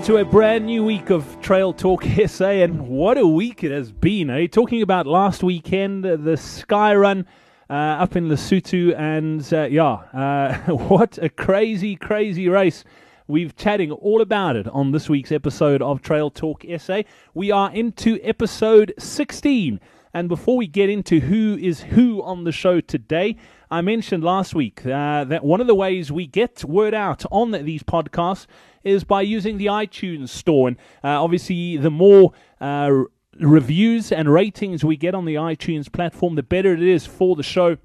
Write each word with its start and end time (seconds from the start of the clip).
into 0.00 0.16
a 0.16 0.24
brand 0.24 0.64
new 0.64 0.82
week 0.82 1.10
of 1.10 1.26
Trail 1.42 1.74
Talk 1.74 2.04
SA, 2.26 2.48
and 2.48 2.88
what 2.88 3.18
a 3.18 3.26
week 3.26 3.62
it 3.62 3.70
has 3.70 3.92
been, 3.92 4.30
eh? 4.30 4.46
Talking 4.46 4.80
about 4.80 5.06
last 5.06 5.42
weekend, 5.42 6.04
the 6.04 6.38
Sky 6.38 6.94
Run 6.94 7.26
uh, 7.68 7.74
up 7.74 8.16
in 8.16 8.26
Lesotho, 8.26 8.98
and 8.98 9.46
uh, 9.52 9.64
yeah, 9.64 9.98
uh, 10.14 10.54
what 10.72 11.18
a 11.18 11.28
crazy, 11.28 11.96
crazy 11.96 12.48
race. 12.48 12.82
We've 13.28 13.54
chatting 13.54 13.92
all 13.92 14.22
about 14.22 14.56
it 14.56 14.66
on 14.68 14.92
this 14.92 15.10
week's 15.10 15.32
episode 15.32 15.82
of 15.82 16.00
Trail 16.00 16.30
Talk 16.30 16.64
SA. 16.78 17.02
We 17.34 17.50
are 17.50 17.70
into 17.70 18.18
episode 18.22 18.94
16. 18.98 19.80
And 20.14 20.28
before 20.28 20.56
we 20.56 20.66
get 20.66 20.88
into 20.88 21.20
who 21.20 21.58
is 21.60 21.82
who 21.82 22.22
on 22.22 22.44
the 22.44 22.52
show 22.52 22.80
today, 22.80 23.36
I 23.70 23.82
mentioned 23.82 24.24
last 24.24 24.54
week 24.54 24.84
uh, 24.84 25.24
that 25.24 25.44
one 25.44 25.60
of 25.60 25.66
the 25.66 25.74
ways 25.74 26.10
we 26.10 26.26
get 26.26 26.64
word 26.64 26.94
out 26.94 27.24
on 27.30 27.52
these 27.52 27.82
podcasts 27.82 28.46
is 28.84 29.04
by 29.04 29.22
using 29.22 29.58
the 29.58 29.66
iTunes 29.66 30.30
store. 30.30 30.68
And 30.68 30.76
uh, 31.04 31.22
obviously, 31.22 31.76
the 31.76 31.90
more 31.90 32.32
uh, 32.60 32.90
reviews 33.38 34.12
and 34.12 34.32
ratings 34.32 34.84
we 34.84 34.96
get 34.96 35.14
on 35.14 35.24
the 35.24 35.34
iTunes 35.34 35.90
platform, 35.90 36.34
the 36.34 36.42
better 36.42 36.72
it 36.72 36.82
is 36.82 37.06
for 37.06 37.36
the 37.36 37.42
show. 37.42 37.76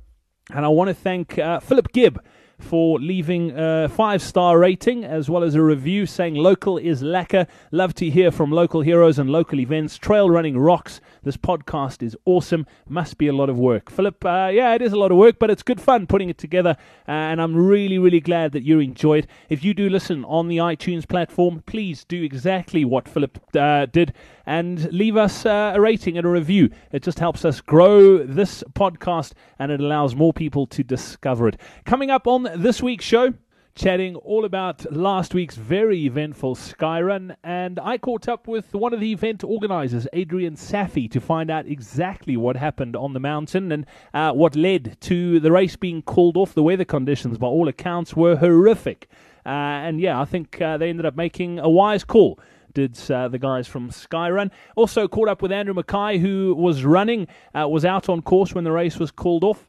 And 0.54 0.66
I 0.66 0.70
want 0.70 0.90
to 0.90 0.94
thank 0.94 1.40
uh, 1.40 1.60
Philip 1.60 1.92
Gibb 1.92 2.20
for 2.60 3.00
leaving 3.00 3.52
a 3.58 3.90
five 3.90 4.22
star 4.22 4.58
rating 4.58 5.04
as 5.04 5.30
well 5.30 5.44
as 5.44 5.56
a 5.56 5.62
review 5.62 6.06
saying 6.06 6.36
local 6.36 6.78
is 6.78 7.02
lacquer. 7.02 7.48
Love 7.72 7.94
to 7.96 8.10
hear 8.10 8.32
from 8.32 8.52
local 8.52 8.82
heroes 8.82 9.20
and 9.20 9.30
local 9.30 9.60
events. 9.60 9.98
Trail 9.98 10.30
running 10.30 10.58
rocks. 10.58 11.02
This 11.26 11.38
podcast 11.38 12.04
is 12.04 12.16
awesome. 12.26 12.68
Must 12.88 13.18
be 13.18 13.28
a 13.28 13.34
lot 13.34 13.50
of 13.50 13.58
work. 13.58 13.90
Philip, 13.90 14.24
uh, 14.24 14.52
yeah, 14.54 14.76
it 14.76 14.84
is 14.84 14.94
a 14.94 14.96
lot 14.96 15.12
of 15.12 15.18
work, 15.18 15.40
but 15.40 15.50
it's 15.50 15.64
good 15.64 15.82
fun 15.82 16.06
putting 16.06 16.30
it 16.30 16.38
together. 16.38 16.78
Uh, 17.08 17.12
and 17.12 17.42
I'm 17.42 17.56
really, 17.56 17.98
really 17.98 18.20
glad 18.20 18.52
that 18.52 18.62
you 18.62 18.80
enjoy 18.80 19.18
it. 19.18 19.28
If 19.50 19.64
you 19.64 19.74
do 19.74 19.90
listen 19.90 20.24
on 20.26 20.50
the 20.50 20.58
iTunes 20.58 21.08
platform, 21.08 21.64
please 21.66 22.04
do 22.04 22.22
exactly 22.22 22.86
what 22.86 23.10
Philip 23.10 23.40
uh, 23.58 23.88
did 23.88 24.14
and 24.46 24.94
leave 24.94 25.18
us 25.18 25.48
uh, 25.48 25.74
a 25.74 25.82
rating 25.82 26.16
and 26.16 26.28
a 26.28 26.30
review. 26.30 26.70
It 26.92 27.02
just 27.02 27.18
helps 27.18 27.44
us 27.44 27.60
grow 27.60 28.20
this 28.20 28.64
podcast 28.74 29.34
and 29.58 29.72
it 29.72 29.80
allows 29.80 30.14
more 30.14 30.32
people 30.32 30.68
to 30.68 30.84
discover 30.84 31.48
it. 31.48 31.60
Coming 31.86 32.12
up 32.12 32.28
on 32.28 32.48
this 32.56 32.84
week's 32.84 33.06
show, 33.06 33.34
chatting 33.76 34.16
all 34.16 34.46
about 34.46 34.90
last 34.90 35.34
week's 35.34 35.58
very 35.58 36.06
eventful 36.06 36.56
Skyrun. 36.56 37.36
And 37.44 37.78
I 37.78 37.98
caught 37.98 38.30
up 38.30 38.48
with 38.48 38.74
one 38.74 38.94
of 38.94 39.02
the 39.02 39.12
event 39.12 39.44
organizers, 39.44 40.08
Adrian 40.14 40.56
Saffy, 40.56 41.10
to 41.10 41.20
find 41.20 41.52
out 41.52 41.68
exactly 41.68 42.38
what 42.38 42.56
happened 42.56 42.96
on 42.96 43.12
the 43.12 43.20
mountain 43.20 43.74
and 43.74 43.86
uh, 44.14 44.32
what 44.32 44.56
led 44.56 44.98
to 45.02 45.42
the 45.42 45.52
race 45.52 45.76
being 45.76 46.02
called 46.02 46.38
off. 46.38 46.54
The 46.54 46.64
weather 46.64 46.86
conditions, 46.86 47.38
by 47.38 47.48
all 47.48 47.68
accounts, 47.68 48.16
were 48.16 48.38
horrific. 48.38 49.10
Uh, 49.46 49.50
and 49.50 50.00
yeah, 50.00 50.20
I 50.22 50.26
think 50.26 50.62
uh, 50.62 50.78
they 50.78 50.90
ended 50.90 51.06
up 51.06 51.18
making 51.18 51.60
a 51.60 51.70
wise 51.70 52.04
call 52.04 52.40
did 52.74 53.00
uh, 53.10 53.30
the 53.30 53.40
guys 53.40 53.68
from 53.68 53.90
Skyrun. 53.90 54.52
Also 54.76 55.08
caught 55.08 55.30
up 55.30 55.42
with 55.42 55.50
Andrew 55.50 55.74
Mackay, 55.74 56.18
who 56.18 56.54
was 56.58 56.84
running, 56.84 57.26
uh, 57.58 57.68
was 57.70 57.86
out 57.86 58.10
on 58.10 58.22
course 58.22 58.54
when 58.54 58.66
the 58.66 58.72
race 58.72 59.00
was 59.00 59.12
called 59.12 59.46
off 59.46 59.66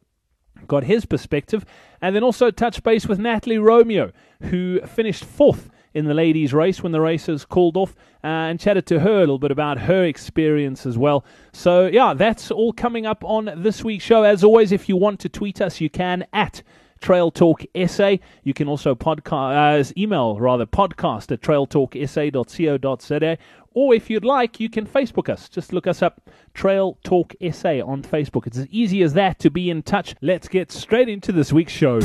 got 0.66 0.84
his 0.84 1.06
perspective, 1.06 1.64
and 2.00 2.14
then 2.14 2.22
also 2.22 2.50
touch 2.50 2.82
base 2.82 3.06
with 3.06 3.18
Natalie 3.18 3.58
Romeo, 3.58 4.12
who 4.42 4.80
finished 4.80 5.24
fourth 5.24 5.70
in 5.94 6.04
the 6.04 6.14
ladies' 6.14 6.52
race 6.52 6.82
when 6.82 6.92
the 6.92 7.00
race 7.00 7.26
called 7.46 7.76
off, 7.76 7.96
uh, 8.22 8.26
and 8.26 8.60
chatted 8.60 8.84
to 8.86 9.00
her 9.00 9.16
a 9.16 9.20
little 9.20 9.38
bit 9.38 9.50
about 9.50 9.78
her 9.78 10.04
experience 10.04 10.84
as 10.84 10.98
well. 10.98 11.24
So, 11.52 11.86
yeah, 11.86 12.12
that's 12.12 12.50
all 12.50 12.72
coming 12.72 13.06
up 13.06 13.24
on 13.24 13.50
this 13.56 13.82
week's 13.82 14.04
show. 14.04 14.22
As 14.22 14.44
always, 14.44 14.72
if 14.72 14.88
you 14.90 14.96
want 14.96 15.20
to 15.20 15.30
tweet 15.30 15.62
us, 15.62 15.80
you 15.80 15.88
can 15.88 16.26
at 16.34 16.62
Trail 17.00 17.30
Talk 17.30 17.62
SA. 17.86 18.16
You 18.42 18.52
can 18.54 18.68
also 18.68 18.94
podcast, 18.94 19.90
uh, 19.90 19.92
email 19.96 20.38
rather 20.38 20.66
podcast 20.66 21.32
at 21.32 21.40
trailtalksa.co.za, 21.40 23.38
or 23.76 23.94
if 23.94 24.08
you'd 24.08 24.24
like, 24.24 24.58
you 24.58 24.70
can 24.70 24.86
Facebook 24.86 25.28
us. 25.28 25.50
Just 25.50 25.70
look 25.70 25.86
us 25.86 26.00
up, 26.00 26.22
Trail 26.54 26.98
Talk 27.04 27.34
SA 27.52 27.84
on 27.84 28.02
Facebook. 28.02 28.46
It's 28.46 28.56
as 28.56 28.66
easy 28.68 29.02
as 29.02 29.12
that 29.12 29.38
to 29.40 29.50
be 29.50 29.68
in 29.68 29.82
touch. 29.82 30.14
Let's 30.22 30.48
get 30.48 30.72
straight 30.72 31.10
into 31.10 31.30
this 31.30 31.52
week's 31.52 31.74
show. 31.74 32.00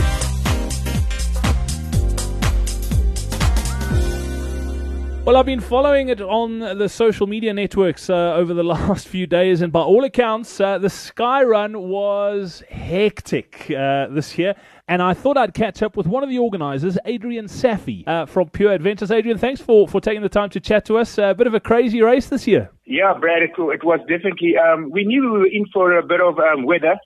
Well, 5.24 5.38
I've 5.38 5.46
been 5.46 5.60
following 5.60 6.10
it 6.10 6.20
on 6.20 6.58
the 6.60 6.90
social 6.90 7.28
media 7.28 7.54
networks 7.54 8.10
uh, 8.10 8.34
over 8.34 8.56
the 8.56 8.64
last 8.76 9.08
few 9.08 9.28
days, 9.28 9.62
and 9.62 9.72
by 9.72 9.82
all 9.82 10.04
accounts, 10.04 10.60
uh, 10.60 10.80
the 10.80 10.90
Sky 10.90 11.44
Run 11.44 11.80
was 11.90 12.64
hectic 12.72 13.70
uh, 13.70 14.08
this 14.08 14.40
year. 14.40 14.56
And 14.88 15.00
I 15.00 15.14
thought 15.14 15.38
I'd 15.38 15.54
catch 15.54 15.84
up 15.84 15.96
with 15.96 16.08
one 16.08 16.24
of 16.24 16.30
the 16.30 16.40
organisers, 16.40 16.98
Adrian 17.06 17.48
Saffy 17.48 18.04
uh, 18.08 18.26
from 18.26 18.50
Pure 18.50 18.74
Adventures. 18.74 19.12
Adrian, 19.12 19.38
thanks 19.38 19.62
for, 19.62 19.88
for 19.88 20.02
taking 20.02 20.24
the 20.24 20.28
time 20.28 20.50
to 20.50 20.60
chat 20.60 20.86
to 20.86 20.98
us. 20.98 21.20
A 21.20 21.36
bit 21.36 21.46
of 21.46 21.54
a 21.54 21.60
crazy 21.60 22.02
race 22.02 22.28
this 22.28 22.48
year. 22.48 22.72
Yeah, 22.86 23.14
Brad, 23.14 23.44
it, 23.44 23.52
it 23.52 23.84
was 23.84 24.00
definitely. 24.10 24.58
Um, 24.58 24.90
we 24.90 25.04
knew 25.04 25.22
we 25.22 25.40
were 25.40 25.46
in 25.46 25.68
for 25.72 26.00
a 26.00 26.04
bit 26.04 26.20
of 26.20 26.40
um, 26.40 26.66
weather. 26.66 26.98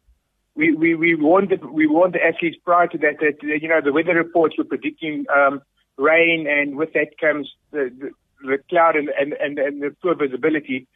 We, 0.56 0.74
we, 0.74 0.96
we, 0.96 1.16
warned 1.16 1.50
the, 1.50 1.68
we 1.68 1.86
warned 1.86 2.14
the 2.14 2.24
athletes 2.26 2.56
prior 2.64 2.88
to 2.88 2.97
that 3.00 3.20
that, 3.20 3.44
you 3.44 3.68
know, 3.68 3.82
the 3.84 3.92
weather 3.92 4.16
reports 4.16 4.56
were 4.58 4.64
predicting 4.64 5.26
um, 5.36 5.62
rain, 5.97 6.47
and 6.47 6.75
with 6.75 6.94
that 6.94 7.17
comes 7.19 7.50
the, 7.72 7.91
the, 8.00 8.09
the 8.47 8.57
cloud 8.69 8.95
and, 8.95 9.09
and, 9.09 9.33
and, 9.33 9.59
and 9.59 9.81
the 9.81 9.95
poor 10.01 10.16
visibility. 10.16 10.88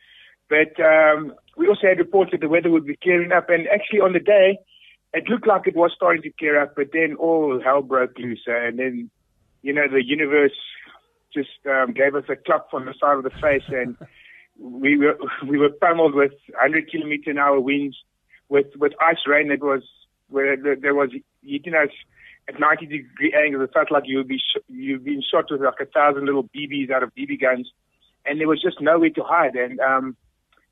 But 0.49 0.79
um, 0.83 1.33
we 1.57 1.67
also 1.67 1.87
had 1.87 1.99
reports 1.99 2.31
that 2.31 2.41
the 2.41 2.49
weather 2.49 2.71
would 2.71 2.85
be 2.85 2.97
clearing 2.97 3.31
up, 3.31 3.49
and 3.49 3.67
actually 3.67 3.99
on 3.99 4.13
the 4.13 4.19
day, 4.19 4.57
it 5.13 5.27
looked 5.27 5.47
like 5.47 5.67
it 5.67 5.75
was 5.75 5.91
starting 5.95 6.21
to 6.23 6.31
clear 6.31 6.61
up, 6.61 6.75
but 6.75 6.87
then 6.93 7.15
all 7.15 7.59
hell 7.63 7.81
broke 7.81 8.17
loose, 8.17 8.43
and 8.47 8.79
then, 8.79 9.09
you 9.61 9.73
know, 9.73 9.87
the 9.91 10.03
universe 10.03 10.57
just 11.33 11.49
um, 11.69 11.93
gave 11.93 12.15
us 12.15 12.23
a 12.29 12.35
clap 12.35 12.73
on 12.73 12.85
the 12.85 12.93
side 12.99 13.17
of 13.17 13.23
the 13.23 13.29
face, 13.41 13.63
and 13.67 13.95
we 14.59 14.97
were 14.97 15.17
we 15.47 15.57
were 15.57 15.69
pummeled 15.69 16.15
with 16.15 16.33
100 16.49 16.91
kilometer 16.91 17.31
an 17.31 17.37
hour 17.37 17.59
winds, 17.59 17.97
with 18.49 18.67
with 18.75 18.93
ice 19.01 19.25
rain 19.27 19.49
that 19.49 19.61
was 19.61 19.83
where 20.29 20.57
there 20.75 20.93
was 20.93 21.09
hitting 21.43 21.73
us 21.73 21.89
at 22.49 22.59
90 22.59 22.85
degree 22.87 23.33
angles. 23.33 23.63
It 23.63 23.73
felt 23.73 23.91
like 23.91 24.03
you 24.05 24.17
would 24.17 24.27
be 24.27 24.39
sh- 24.39 24.65
you've 24.67 25.03
been 25.03 25.21
shot 25.21 25.45
with 25.51 25.61
like 25.61 25.79
a 25.79 25.85
thousand 25.85 26.25
little 26.25 26.43
BBs 26.43 26.91
out 26.91 27.03
of 27.03 27.13
BB 27.15 27.39
guns, 27.39 27.71
and 28.25 28.39
there 28.39 28.47
was 28.47 28.61
just 28.61 28.81
nowhere 28.81 29.11
to 29.11 29.23
hide, 29.23 29.55
and 29.55 29.79
um, 29.79 30.17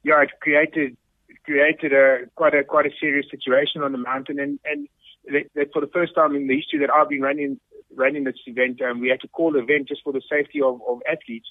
yeah, 0.03 0.21
it 0.21 0.31
created 0.41 0.97
created 1.43 1.93
a 1.93 2.25
quite 2.35 2.55
a 2.55 2.63
quite 2.63 2.87
a 2.87 2.91
serious 2.99 3.27
situation 3.29 3.83
on 3.83 3.91
the 3.91 3.97
mountain, 3.97 4.39
and 4.39 4.59
and 4.65 4.87
that, 5.31 5.45
that 5.55 5.71
for 5.71 5.81
the 5.81 5.91
first 5.93 6.15
time 6.15 6.35
in 6.35 6.47
the 6.47 6.55
history 6.55 6.79
that 6.79 6.89
I've 6.93 7.09
been 7.09 7.21
running 7.21 7.59
running 7.95 8.23
this 8.23 8.35
event, 8.47 8.81
um, 8.81 8.99
we 8.99 9.09
had 9.09 9.21
to 9.21 9.27
call 9.27 9.51
the 9.51 9.59
event 9.59 9.87
just 9.87 10.03
for 10.03 10.11
the 10.11 10.21
safety 10.29 10.61
of, 10.61 10.81
of 10.87 10.99
athletes. 11.09 11.47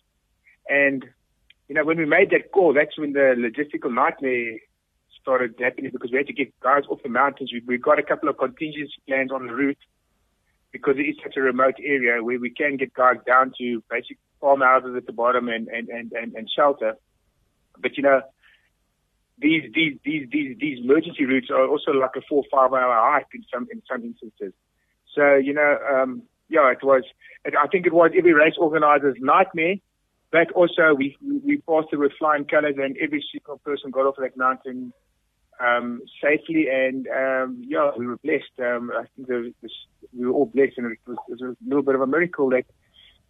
And 0.69 1.04
you 1.69 1.75
know, 1.75 1.84
when 1.84 1.98
we 1.98 2.04
made 2.04 2.31
that 2.31 2.53
call, 2.53 2.75
that's 2.75 2.98
when 2.98 3.12
the 3.12 3.34
logistical 3.38 3.92
nightmare 3.92 4.59
started 5.20 5.54
happening 5.59 5.91
because 5.92 6.10
we 6.10 6.19
had 6.19 6.26
to 6.26 6.32
get 6.32 6.59
guys 6.60 6.84
off 6.88 7.03
the 7.03 7.09
mountains. 7.09 7.53
We, 7.53 7.62
we 7.66 7.78
got 7.78 7.98
a 7.98 8.03
couple 8.03 8.28
of 8.28 8.38
contingency 8.38 8.94
plans 9.09 9.32
on 9.32 9.47
the 9.47 9.53
route 9.53 9.78
because 10.76 10.97
it 10.98 11.09
is 11.09 11.16
such 11.22 11.37
a 11.37 11.41
remote 11.41 11.76
area 11.82 12.22
where 12.22 12.38
we 12.38 12.50
can 12.50 12.76
get 12.76 12.92
guys 12.94 13.16
down 13.26 13.53
to 13.59 13.82
basic 13.91 14.19
farmhouses 14.41 14.94
at 14.97 15.06
the 15.06 15.12
bottom 15.12 15.48
and, 15.48 15.69
and, 15.69 15.88
and, 15.88 16.12
and, 16.12 16.34
and 16.34 16.50
shelter. 16.54 16.97
But 17.78 17.97
you 17.97 18.03
know, 18.03 18.20
these 19.38 19.65
these 19.75 19.98
these 20.04 20.28
these 20.31 20.56
these 20.59 20.78
emergency 20.84 21.25
routes 21.25 21.50
are 21.50 21.66
also 21.66 21.92
like 21.92 22.16
a 22.16 22.22
four 22.28 22.42
five 22.50 22.72
hour 22.72 23.12
hike 23.12 23.26
in 23.34 23.44
some 23.53 23.66
in 23.70 23.82
some 23.91 24.03
instances. 24.03 24.53
So 25.15 25.34
you 25.34 25.53
know, 25.53 25.78
um, 25.92 26.22
yeah, 26.48 26.70
it 26.70 26.82
was. 26.82 27.04
It, 27.44 27.54
I 27.56 27.66
think 27.69 27.86
it 27.86 27.92
was 27.92 28.12
every 28.16 28.32
race 28.32 28.54
organizer's 28.59 29.16
nightmare. 29.20 29.76
But 30.32 30.50
also, 30.53 30.94
we 30.97 31.16
we 31.22 31.59
passed 31.59 31.88
it 31.92 31.98
with 31.98 32.12
flying 32.19 32.44
colors, 32.44 32.76
and 32.78 32.97
every 33.00 33.25
single 33.32 33.59
person 33.59 33.91
got 33.91 34.06
off 34.06 34.16
that 34.19 34.36
mountain 34.36 34.92
um, 35.61 36.03
safely. 36.22 36.69
And 36.71 37.06
um, 37.09 37.62
yeah, 37.67 37.91
we 37.97 38.06
were 38.06 38.19
blessed. 38.19 38.59
Um, 38.59 38.91
I 38.94 39.05
think 39.15 39.28
the, 39.28 39.55
the, 39.62 39.69
we 40.16 40.27
were 40.27 40.33
all 40.33 40.47
blessed, 40.47 40.78
and 40.78 40.92
it 40.92 40.98
was, 41.07 41.16
it 41.28 41.41
was 41.41 41.42
a 41.42 41.57
little 41.66 41.83
bit 41.83 41.95
of 41.95 42.01
a 42.01 42.07
miracle 42.07 42.51
that 42.51 42.65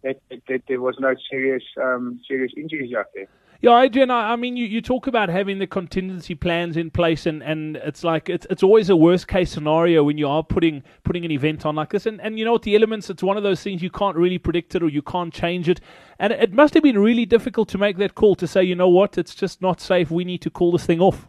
that, 0.03 0.21
that, 0.29 0.41
that 0.47 0.61
there 0.67 0.81
was 0.81 0.95
no 0.99 1.15
serious 1.29 1.63
um, 1.81 2.19
serious 2.27 2.51
injuries 2.55 2.93
out 2.97 3.07
there. 3.13 3.27
Yeah, 3.59 3.81
Adrian, 3.81 4.11
I, 4.11 4.35
mean, 4.35 4.55
you, 4.55 4.67
you 4.67 4.81
talk 4.81 5.07
about 5.07 5.29
having 5.29 5.57
the 5.57 5.65
contingency 5.65 6.35
plans 6.35 6.77
in 6.77 6.91
place, 6.91 7.25
and, 7.25 7.41
and 7.41 7.77
it's 7.77 8.03
like 8.03 8.29
it's 8.29 8.45
it's 8.51 8.61
always 8.61 8.89
a 8.89 8.95
worst 8.95 9.27
case 9.27 9.49
scenario 9.49 10.03
when 10.03 10.19
you 10.19 10.27
are 10.27 10.43
putting 10.43 10.83
putting 11.03 11.25
an 11.25 11.31
event 11.31 11.65
on 11.65 11.75
like 11.75 11.89
this. 11.89 12.05
And, 12.05 12.21
and 12.21 12.37
you 12.37 12.45
know 12.45 12.51
what, 12.51 12.61
the 12.61 12.75
elements, 12.75 13.09
it's 13.09 13.23
one 13.23 13.35
of 13.35 13.41
those 13.41 13.63
things 13.63 13.81
you 13.81 13.89
can't 13.89 14.15
really 14.15 14.37
predict 14.37 14.75
it 14.75 14.83
or 14.83 14.89
you 14.89 15.01
can't 15.01 15.33
change 15.33 15.67
it. 15.69 15.81
And 16.19 16.33
it 16.33 16.53
must 16.53 16.75
have 16.75 16.83
been 16.83 16.99
really 16.99 17.25
difficult 17.25 17.67
to 17.69 17.79
make 17.79 17.97
that 17.97 18.13
call 18.13 18.35
to 18.35 18.45
say, 18.45 18.63
you 18.63 18.75
know 18.75 18.89
what, 18.89 19.17
it's 19.17 19.33
just 19.33 19.59
not 19.59 19.81
safe. 19.81 20.11
We 20.11 20.23
need 20.23 20.43
to 20.43 20.51
call 20.51 20.71
this 20.71 20.85
thing 20.85 21.01
off. 21.01 21.27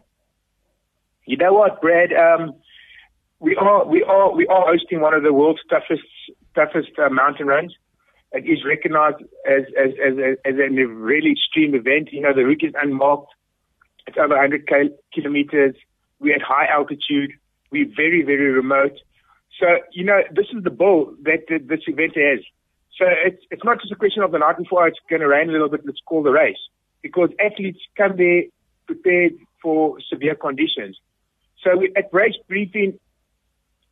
You 1.28 1.36
know 1.36 1.52
what, 1.52 1.80
Brad? 1.80 2.10
Um, 2.12 2.54
we 3.38 3.54
are 3.54 3.86
we 3.86 4.02
are 4.02 4.34
we 4.34 4.46
are 4.46 4.64
hosting 4.66 5.00
one 5.00 5.14
of 5.14 5.22
the 5.22 5.32
world's 5.32 5.60
toughest 5.70 6.02
toughest 6.54 6.98
uh, 6.98 7.08
mountain 7.08 7.46
runs 7.46 7.72
it 8.32 8.44
is 8.44 8.64
recognized 8.64 9.22
as, 9.48 9.62
as, 9.78 9.92
as, 10.04 10.36
as 10.44 10.54
a 10.54 10.84
really 10.86 11.32
extreme 11.32 11.75
event. 11.75 12.10
You 12.12 12.20
know, 12.20 12.34
the 12.34 12.44
route 12.44 12.62
is 12.62 12.75
unmarked. 12.80 13.32
It's 14.06 14.19
over 14.19 14.34
100 14.36 14.69
kilometers. 15.14 15.76
We're 16.20 16.34
at 16.34 16.42
high 16.42 16.66
altitude. 16.66 17.32
We're 17.70 17.88
very, 17.96 18.22
very 18.22 18.50
remote. 18.50 18.98
So, 19.58 19.66
you 19.92 20.04
know, 20.04 20.20
this 20.31 20.46
is 20.54 20.62
the 20.62 20.70
bull 20.70 21.14
that 21.22 21.46
this 21.48 21.81
event 21.86 22.12
has. 22.16 22.40
So 22.98 23.06
it's, 23.08 23.42
it's 23.50 23.64
not 23.64 23.81
just 23.81 23.92
a 23.92 23.96
question 23.96 24.22
of 24.22 24.32
the 24.32 24.38
night 24.38 24.58
before 24.58 24.86
it's 24.86 24.98
going 25.08 25.20
to 25.20 25.28
rain 25.28 25.48
a 25.48 25.52
little 25.52 25.69
bit, 25.69 25.82
let's 25.84 26.00
call 26.04 26.22
the 26.22 26.31
race. 26.31 26.58
Because 27.02 27.31
athletes 27.40 27.78
come 27.96 28.16
there 28.16 28.42
prepared 28.86 29.32
for 29.62 29.98
severe 30.10 30.34
conditions. 30.34 30.98
So 31.64 31.76
we, 31.76 31.93
at 31.96 32.08
race 32.12 32.37
briefing, 32.46 32.99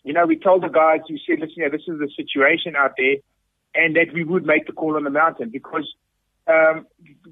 you 0.04 0.12
know, 0.12 0.26
we 0.26 0.38
told 0.38 0.62
the 0.62 0.68
guys, 0.68 1.00
we 1.08 1.20
said, 1.26 1.40
listen, 1.40 1.56
yeah, 1.56 1.68
this 1.68 1.82
is 1.88 1.98
the 1.98 2.08
situation 2.16 2.76
out 2.76 2.92
there, 2.96 3.16
and 3.74 3.96
that 3.96 4.14
we 4.14 4.24
would 4.24 4.46
make 4.46 4.66
the 4.66 4.72
call 4.72 4.96
on 4.96 5.04
the 5.04 5.10
mountain 5.10 5.50
because 5.50 5.92
um, 6.46 6.86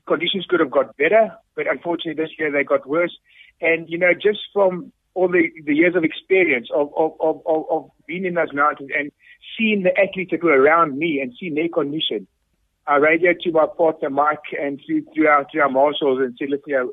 conditions 0.07 0.47
could 0.49 0.61
have 0.61 0.71
got 0.71 0.97
better, 0.97 1.33
but 1.55 1.71
unfortunately 1.71 2.21
this 2.21 2.33
year 2.39 2.51
they 2.51 2.65
got 2.65 2.87
worse. 2.89 3.17
And, 3.61 3.89
you 3.89 3.97
know, 3.97 4.13
just 4.13 4.41
from 4.53 4.93
all 5.15 5.29
the, 5.29 5.51
the 5.65 5.75
years 5.75 5.95
of 5.95 6.03
experience 6.03 6.69
of, 6.75 6.91
of, 6.97 7.13
of, 7.21 7.41
of, 7.47 7.91
being 8.07 8.25
in 8.25 8.35
those 8.35 8.53
mountains 8.53 8.91
and 8.97 9.13
seeing 9.57 9.85
the 9.85 9.97
athletes 9.99 10.33
that 10.33 10.43
were 10.43 10.61
around 10.61 10.99
me 10.99 11.21
and 11.21 11.33
seeing 11.39 11.55
their 11.55 11.69
condition, 11.69 12.27
I 12.87 12.97
radioed 12.97 13.41
to 13.41 13.53
my 13.53 13.67
partner 13.67 14.11
Mike 14.11 14.41
and 14.61 14.81
through, 14.85 15.07
through, 15.15 15.29
our, 15.29 15.47
through 15.51 15.63
our 15.63 15.71
marshals 15.71 16.19
and 16.21 16.37
said, 16.39 16.51
listen, 16.51 16.65
you 16.67 16.77
know, 16.77 16.93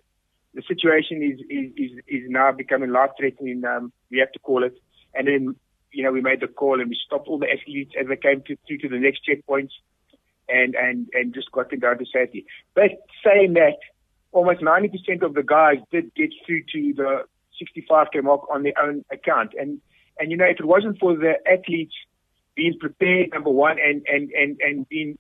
the 0.53 0.61
situation 0.67 1.23
is, 1.23 1.39
is, 1.49 1.71
is, 1.77 1.91
is 2.07 2.29
now 2.29 2.51
becoming 2.51 2.91
life 2.91 3.11
threatening. 3.17 3.63
Um, 3.65 3.91
we 4.09 4.19
have 4.19 4.31
to 4.33 4.39
call 4.39 4.63
it. 4.63 4.75
And 5.13 5.27
then, 5.27 5.55
you 5.91 6.03
know, 6.03 6.11
we 6.11 6.21
made 6.21 6.41
the 6.41 6.47
call 6.47 6.79
and 6.79 6.89
we 6.89 6.97
stopped 7.05 7.27
all 7.27 7.39
the 7.39 7.47
athletes 7.47 7.93
as 7.99 8.07
they 8.07 8.17
came 8.17 8.41
to, 8.47 8.57
through 8.67 8.79
to 8.79 8.89
the 8.89 8.99
next 8.99 9.21
checkpoints 9.27 9.71
and, 10.49 10.75
and, 10.75 11.07
and 11.13 11.33
just 11.33 11.51
got 11.51 11.69
them 11.69 11.79
down 11.79 11.97
to 11.97 12.05
safety. 12.05 12.45
But 12.75 12.91
saying 13.25 13.53
that, 13.53 13.77
almost 14.31 14.61
90% 14.61 15.23
of 15.23 15.33
the 15.33 15.43
guys 15.43 15.77
did 15.91 16.13
get 16.15 16.29
through 16.45 16.63
to 16.73 16.93
the 16.95 17.23
65k 17.61 18.23
mark 18.23 18.41
on 18.53 18.63
their 18.63 18.79
own 18.81 19.03
account. 19.11 19.51
And, 19.57 19.81
and 20.19 20.31
you 20.31 20.37
know, 20.37 20.45
if 20.45 20.59
it 20.59 20.65
wasn't 20.65 20.99
for 20.99 21.15
the 21.15 21.33
athletes 21.49 21.93
being 22.55 22.77
prepared, 22.79 23.29
number 23.33 23.49
one, 23.49 23.77
and, 23.79 24.05
and, 24.07 24.31
and, 24.31 24.59
and 24.61 24.89
being 24.89 25.17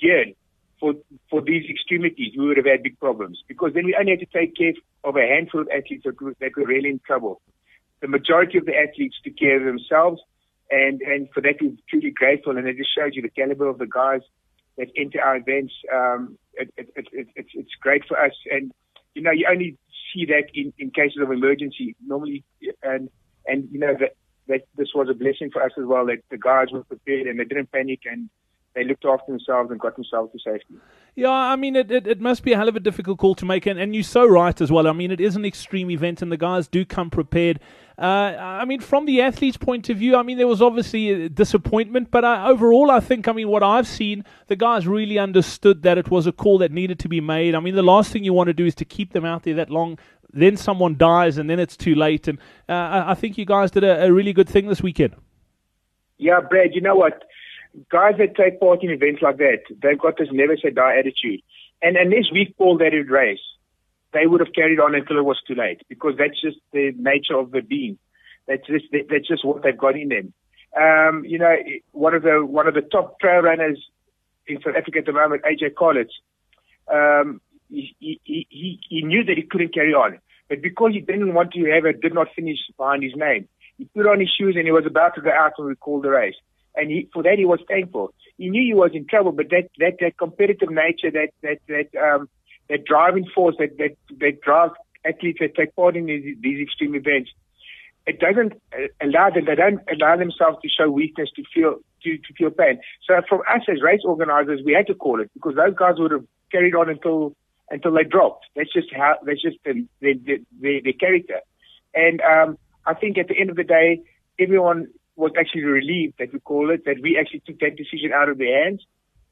geared 0.00 0.34
for, 0.82 0.94
for 1.30 1.40
these 1.40 1.62
extremities, 1.70 2.32
we 2.36 2.44
would 2.44 2.56
have 2.56 2.66
had 2.66 2.82
big 2.82 2.98
problems 2.98 3.40
because 3.46 3.70
then 3.72 3.86
we 3.86 3.94
only 3.94 4.10
had 4.10 4.18
to 4.18 4.26
take 4.26 4.56
care 4.56 4.72
of 5.04 5.14
a 5.14 5.20
handful 5.20 5.60
of 5.60 5.68
athletes 5.68 6.02
that 6.04 6.20
were, 6.20 6.34
that 6.40 6.56
were 6.56 6.66
really 6.66 6.88
in 6.88 7.00
trouble. 7.06 7.40
The 8.00 8.08
majority 8.08 8.58
of 8.58 8.66
the 8.66 8.74
athletes 8.74 9.14
took 9.22 9.38
care 9.38 9.58
of 9.58 9.64
themselves 9.64 10.20
and, 10.72 11.00
and 11.02 11.28
for 11.32 11.40
that 11.42 11.54
we're 11.60 11.76
truly 11.88 12.10
grateful 12.10 12.58
and 12.58 12.66
it 12.66 12.76
just 12.76 12.90
shows 12.92 13.12
you 13.14 13.22
the 13.22 13.28
caliber 13.28 13.68
of 13.68 13.78
the 13.78 13.86
guys 13.86 14.22
that 14.76 14.88
enter 14.96 15.20
our 15.22 15.36
events. 15.36 15.72
Um, 15.94 16.36
it, 16.54 16.74
it, 16.76 16.88
it, 16.96 17.06
it, 17.12 17.28
it's, 17.36 17.50
it's 17.54 17.74
great 17.80 18.02
for 18.08 18.18
us 18.18 18.32
and, 18.50 18.72
you 19.14 19.22
know, 19.22 19.30
you 19.30 19.46
only 19.48 19.78
see 20.12 20.26
that 20.26 20.50
in, 20.52 20.72
in 20.80 20.90
cases 20.90 21.22
of 21.22 21.30
emergency 21.30 21.94
normally 22.04 22.42
and, 22.82 23.08
and, 23.46 23.68
you 23.70 23.78
know, 23.78 23.94
that, 24.00 24.16
that 24.48 24.62
this 24.76 24.88
was 24.96 25.08
a 25.08 25.14
blessing 25.14 25.50
for 25.52 25.62
us 25.62 25.70
as 25.78 25.84
well 25.84 26.06
that 26.06 26.24
the 26.32 26.38
guys 26.38 26.72
were 26.72 26.82
prepared 26.82 27.28
and 27.28 27.38
they 27.38 27.44
didn't 27.44 27.70
panic 27.70 28.00
and 28.04 28.28
they 28.74 28.84
looked 28.84 29.04
after 29.04 29.30
themselves 29.30 29.70
and 29.70 29.78
got 29.78 29.96
themselves 29.96 30.32
to 30.32 30.38
safety. 30.38 30.74
Yeah, 31.14 31.30
I 31.30 31.56
mean, 31.56 31.76
it, 31.76 31.90
it, 31.90 32.06
it, 32.06 32.20
must 32.20 32.42
be 32.42 32.52
a 32.52 32.56
hell 32.56 32.68
of 32.68 32.76
a 32.76 32.80
difficult 32.80 33.18
call 33.18 33.34
to 33.34 33.44
make, 33.44 33.66
and, 33.66 33.78
and 33.78 33.94
you're 33.94 34.02
so 34.02 34.24
right 34.24 34.58
as 34.58 34.72
well. 34.72 34.88
I 34.88 34.92
mean, 34.92 35.10
it 35.10 35.20
is 35.20 35.36
an 35.36 35.44
extreme 35.44 35.90
event, 35.90 36.22
and 36.22 36.32
the 36.32 36.38
guys 36.38 36.68
do 36.68 36.86
come 36.86 37.10
prepared. 37.10 37.60
Uh, 37.98 38.34
I 38.38 38.64
mean, 38.64 38.80
from 38.80 39.04
the 39.04 39.20
athlete's 39.20 39.58
point 39.58 39.90
of 39.90 39.98
view, 39.98 40.16
I 40.16 40.22
mean, 40.22 40.38
there 40.38 40.46
was 40.46 40.62
obviously 40.62 41.28
disappointment, 41.28 42.10
but 42.10 42.24
I, 42.24 42.48
overall, 42.48 42.90
I 42.90 43.00
think, 43.00 43.28
I 43.28 43.32
mean, 43.32 43.48
what 43.48 43.62
I've 43.62 43.86
seen, 43.86 44.24
the 44.46 44.56
guys 44.56 44.86
really 44.86 45.18
understood 45.18 45.82
that 45.82 45.98
it 45.98 46.10
was 46.10 46.26
a 46.26 46.32
call 46.32 46.56
that 46.58 46.72
needed 46.72 46.98
to 47.00 47.08
be 47.08 47.20
made. 47.20 47.54
I 47.54 47.60
mean, 47.60 47.74
the 47.74 47.82
last 47.82 48.10
thing 48.10 48.24
you 48.24 48.32
want 48.32 48.48
to 48.48 48.54
do 48.54 48.64
is 48.64 48.74
to 48.76 48.86
keep 48.86 49.12
them 49.12 49.26
out 49.26 49.42
there 49.42 49.54
that 49.54 49.68
long. 49.68 49.98
Then 50.32 50.56
someone 50.56 50.96
dies, 50.96 51.36
and 51.36 51.50
then 51.50 51.60
it's 51.60 51.76
too 51.76 51.94
late. 51.94 52.26
And 52.26 52.38
uh, 52.66 53.04
I 53.06 53.14
think 53.14 53.36
you 53.36 53.44
guys 53.44 53.70
did 53.70 53.84
a, 53.84 54.06
a 54.06 54.12
really 54.12 54.32
good 54.32 54.48
thing 54.48 54.66
this 54.66 54.82
weekend. 54.82 55.14
Yeah, 56.16 56.40
Brad, 56.40 56.74
you 56.74 56.80
know 56.80 56.94
what? 56.94 57.24
Guys 57.90 58.14
that 58.18 58.36
take 58.36 58.60
part 58.60 58.82
in 58.82 58.90
events 58.90 59.22
like 59.22 59.38
that, 59.38 59.60
they've 59.82 59.98
got 59.98 60.18
this 60.18 60.28
never 60.30 60.56
say 60.56 60.70
die 60.70 60.98
attitude. 60.98 61.40
And 61.80 61.96
unless 61.96 62.30
we 62.32 62.54
called 62.58 62.80
that 62.80 62.94
a 62.94 63.02
race, 63.02 63.40
they 64.12 64.26
would 64.26 64.40
have 64.40 64.54
carried 64.54 64.78
on 64.78 64.94
until 64.94 65.18
it 65.18 65.24
was 65.24 65.40
too 65.46 65.54
late 65.54 65.80
because 65.88 66.14
that's 66.18 66.40
just 66.40 66.58
the 66.72 66.92
nature 66.96 67.36
of 67.36 67.50
the 67.50 67.62
being. 67.62 67.98
That's 68.46 68.66
just, 68.66 68.84
that's 68.92 69.26
just 69.26 69.44
what 69.44 69.62
they've 69.62 69.76
got 69.76 69.96
in 69.96 70.08
them. 70.08 70.32
Um, 70.76 71.24
you 71.24 71.38
know, 71.38 71.54
one 71.92 72.14
of 72.14 72.22
the, 72.22 72.44
one 72.44 72.66
of 72.66 72.74
the 72.74 72.82
top 72.82 73.18
trail 73.20 73.40
runners 73.40 73.78
in 74.46 74.60
South 74.62 74.76
Africa 74.76 74.98
at 74.98 75.06
the 75.06 75.12
moment, 75.12 75.42
AJ 75.42 75.74
Calitz, 75.74 76.12
um, 76.92 77.40
he, 77.70 77.94
he, 77.98 78.20
he, 78.24 78.80
he 78.88 79.02
knew 79.02 79.24
that 79.24 79.36
he 79.36 79.42
couldn't 79.42 79.74
carry 79.74 79.94
on. 79.94 80.18
But 80.48 80.60
because 80.60 80.92
he 80.92 81.00
didn't 81.00 81.34
want 81.34 81.52
to 81.52 81.70
have 81.70 81.84
a 81.84 81.92
did 81.92 82.12
not 82.12 82.28
finish 82.36 82.58
behind 82.76 83.02
his 83.02 83.14
name, 83.16 83.48
he 83.78 83.86
put 83.86 84.06
on 84.06 84.20
his 84.20 84.30
shoes 84.38 84.54
and 84.56 84.66
he 84.66 84.72
was 84.72 84.84
about 84.86 85.14
to 85.14 85.22
go 85.22 85.30
out 85.30 85.52
we 85.58 85.74
called 85.76 86.04
the 86.04 86.10
race 86.10 86.34
and 86.74 86.90
he, 86.90 87.08
for 87.12 87.22
that 87.22 87.38
he 87.38 87.44
was 87.44 87.60
thankful. 87.68 88.14
He 88.38 88.48
knew 88.48 88.62
he 88.62 88.74
was 88.74 88.90
in 88.94 89.06
trouble, 89.06 89.32
but 89.32 89.50
that 89.50 89.68
that, 89.78 89.96
that 90.00 90.18
competitive 90.18 90.70
nature, 90.70 91.10
that 91.10 91.30
that 91.42 91.58
that 91.68 92.00
um, 92.00 92.28
that 92.68 92.84
driving 92.84 93.26
force 93.34 93.56
that 93.58 93.78
that 93.78 93.96
that 94.20 94.40
drives 94.40 94.74
athletes 95.04 95.38
that 95.40 95.54
take 95.54 95.74
part 95.74 95.96
in 95.96 96.06
these, 96.06 96.36
these 96.40 96.60
extreme 96.60 96.94
events, 96.94 97.30
it 98.06 98.18
doesn't 98.20 98.52
uh, 98.72 98.86
allow 99.00 99.30
them. 99.30 99.44
They 99.46 99.54
don't 99.54 99.80
allow 99.92 100.16
themselves 100.16 100.58
to 100.62 100.68
show 100.68 100.90
weakness, 100.90 101.30
to 101.36 101.42
feel 101.54 101.76
to, 102.02 102.16
to 102.18 102.34
feel 102.36 102.50
pain. 102.50 102.80
So 103.08 103.20
from 103.28 103.40
us 103.40 103.62
as 103.68 103.82
race 103.82 104.02
organizers, 104.04 104.60
we 104.64 104.72
had 104.72 104.86
to 104.88 104.94
call 104.94 105.20
it 105.20 105.30
because 105.34 105.54
those 105.54 105.74
guys 105.76 105.94
would 105.98 106.10
have 106.10 106.24
carried 106.50 106.74
on 106.74 106.88
until 106.88 107.36
until 107.70 107.92
they 107.92 108.04
dropped. 108.04 108.46
That's 108.56 108.72
just 108.72 108.88
how. 108.94 109.16
That's 109.24 109.42
just 109.42 109.58
their 109.64 109.74
their, 110.00 110.14
their, 110.60 110.80
their 110.82 110.92
character. 110.92 111.40
And 111.94 112.20
um, 112.22 112.58
I 112.86 112.94
think 112.94 113.18
at 113.18 113.28
the 113.28 113.38
end 113.38 113.50
of 113.50 113.56
the 113.56 113.64
day, 113.64 114.00
everyone 114.38 114.88
was 115.16 115.32
actually 115.38 115.64
relieved 115.64 116.14
that 116.18 116.32
we 116.32 116.40
call 116.40 116.70
it, 116.70 116.84
that 116.84 116.96
we 117.02 117.18
actually 117.18 117.42
took 117.46 117.58
that 117.60 117.76
decision 117.76 118.12
out 118.14 118.28
of 118.28 118.38
their 118.38 118.64
hands. 118.64 118.84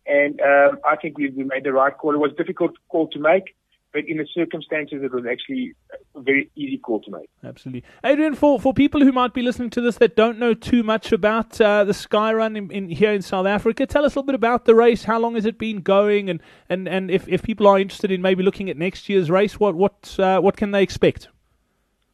And 0.07 0.41
um, 0.41 0.79
I 0.85 0.97
think 0.97 1.19
we, 1.19 1.31
we 1.31 1.45
made 1.45 1.65
the 1.65 1.73
right 1.73 1.97
call. 1.97 2.15
It 2.15 2.19
was 2.19 2.33
a 2.33 2.37
difficult 2.37 2.73
call 2.89 3.09
to 3.09 3.19
make, 3.19 3.55
but 3.93 4.05
in 4.07 4.19
the 4.19 4.27
circumstances, 4.33 5.03
it 5.03 5.13
was 5.13 5.25
actually 5.31 5.75
a 6.15 6.21
very 6.21 6.51
easy 6.55 6.79
call 6.79 7.01
to 7.01 7.11
make. 7.11 7.29
Absolutely. 7.45 7.85
Adrian, 8.05 8.35
for, 8.35 8.61
for 8.61 8.73
people 8.73 9.01
who 9.01 9.13
might 9.13 9.35
be 9.35 9.43
listening 9.43 9.71
to 9.71 9.81
this 9.81 9.97
that 9.99 10.17
don't 10.17 10.39
know 10.39 10.55
too 10.55 10.83
much 10.83 11.13
about 11.13 11.61
uh, 11.61 11.85
the 11.85 11.95
Sky 11.95 12.33
Run 12.33 12.57
in, 12.57 12.71
in, 12.71 12.89
here 12.89 13.13
in 13.13 13.23
South 13.23 13.47
Africa, 13.47 13.87
tell 13.87 14.05
us 14.05 14.15
a 14.15 14.19
little 14.19 14.27
bit 14.27 14.35
about 14.35 14.65
the 14.65 14.75
race. 14.75 15.05
How 15.05 15.19
long 15.19 15.35
has 15.35 15.45
it 15.45 15.59
been 15.59 15.81
going? 15.81 16.31
And, 16.31 16.41
and, 16.69 16.89
and 16.89 17.11
if, 17.11 17.29
if 17.29 17.43
people 17.43 17.67
are 17.67 17.79
interested 17.79 18.11
in 18.11 18.23
maybe 18.23 18.43
looking 18.43 18.71
at 18.71 18.77
next 18.77 19.09
year's 19.09 19.31
race, 19.31 19.59
what, 19.59 19.75
what, 19.75 20.17
uh, 20.19 20.41
what 20.41 20.57
can 20.57 20.71
they 20.71 20.83
expect? 20.83 21.29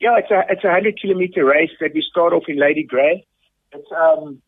Yeah, 0.00 0.18
it's 0.18 0.30
a, 0.30 0.44
it's 0.50 0.64
a 0.64 0.68
100 0.68 1.00
kilometer 1.00 1.44
race 1.44 1.70
that 1.80 1.94
we 1.94 2.04
start 2.08 2.32
off 2.32 2.44
in 2.48 2.58
Lady 2.58 2.82
Grey. 2.82 3.26
It's 3.76 3.92
um, 3.92 4.42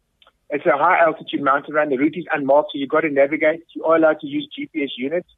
it's 0.50 0.66
a 0.66 0.76
high 0.76 0.98
altitude 1.00 1.42
mountain 1.42 1.74
run. 1.74 1.90
The 1.90 1.98
route 1.98 2.16
is 2.16 2.24
unmarked, 2.32 2.70
so 2.72 2.78
you've 2.78 2.88
got 2.88 3.02
to 3.02 3.10
navigate. 3.10 3.64
You 3.74 3.84
are 3.84 3.96
allowed 3.96 4.20
to 4.20 4.26
use 4.26 4.48
GPS 4.58 4.90
units. 4.96 5.28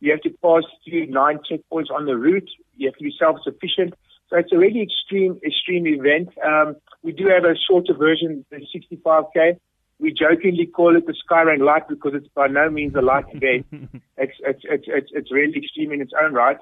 You 0.00 0.12
have 0.12 0.22
to 0.22 0.30
pass 0.42 0.64
through 0.84 1.06
nine 1.06 1.40
checkpoints 1.50 1.90
on 1.94 2.06
the 2.06 2.16
route. 2.16 2.48
You 2.76 2.88
have 2.88 2.96
to 2.96 3.04
be 3.04 3.14
self-sufficient. 3.18 3.94
So 4.28 4.36
it's 4.38 4.52
a 4.52 4.58
really 4.58 4.82
extreme, 4.82 5.38
extreme 5.46 5.86
event. 5.86 6.30
Um, 6.44 6.76
we 7.02 7.12
do 7.12 7.28
have 7.28 7.44
a 7.44 7.54
shorter 7.68 7.94
version, 7.94 8.44
the 8.50 8.58
65k. 8.74 9.58
We 9.98 10.12
jokingly 10.12 10.66
call 10.66 10.96
it 10.96 11.06
the 11.06 11.14
Skyrun 11.14 11.60
Light 11.60 11.88
because 11.88 12.12
it's 12.14 12.28
by 12.34 12.48
no 12.48 12.68
means 12.68 12.94
a 12.94 13.02
light 13.02 13.24
event. 13.32 13.66
it's, 14.18 14.34
it's, 14.40 14.60
it's, 14.64 14.84
it's, 14.86 15.10
it's 15.12 15.32
really 15.32 15.56
extreme 15.56 15.92
in 15.92 16.02
its 16.02 16.12
own 16.20 16.34
right. 16.34 16.58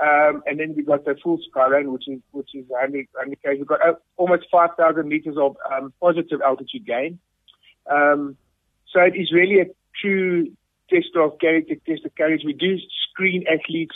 Um, 0.00 0.42
and 0.46 0.58
then 0.58 0.74
we 0.74 0.82
got 0.82 1.04
the 1.04 1.14
full 1.22 1.38
Skyrun, 1.38 1.92
which 1.92 2.08
is 2.08 2.20
which 2.32 2.54
is 2.54 2.64
100, 2.68 3.06
100 3.12 3.58
We've 3.58 3.66
got 3.66 3.86
uh, 3.86 3.94
almost 4.16 4.46
5,000 4.50 5.06
meters 5.06 5.36
of 5.38 5.56
um, 5.70 5.92
positive 6.00 6.40
altitude 6.40 6.86
gain. 6.86 7.18
Um, 7.90 8.36
so 8.92 9.02
it 9.02 9.14
is 9.14 9.30
really 9.32 9.60
a 9.60 9.66
true 10.00 10.52
test 10.88 11.10
of 11.16 11.38
character, 11.38 11.74
test 11.86 12.06
of 12.06 12.14
courage. 12.14 12.42
We 12.44 12.54
do 12.54 12.78
screen 13.10 13.44
athletes 13.46 13.94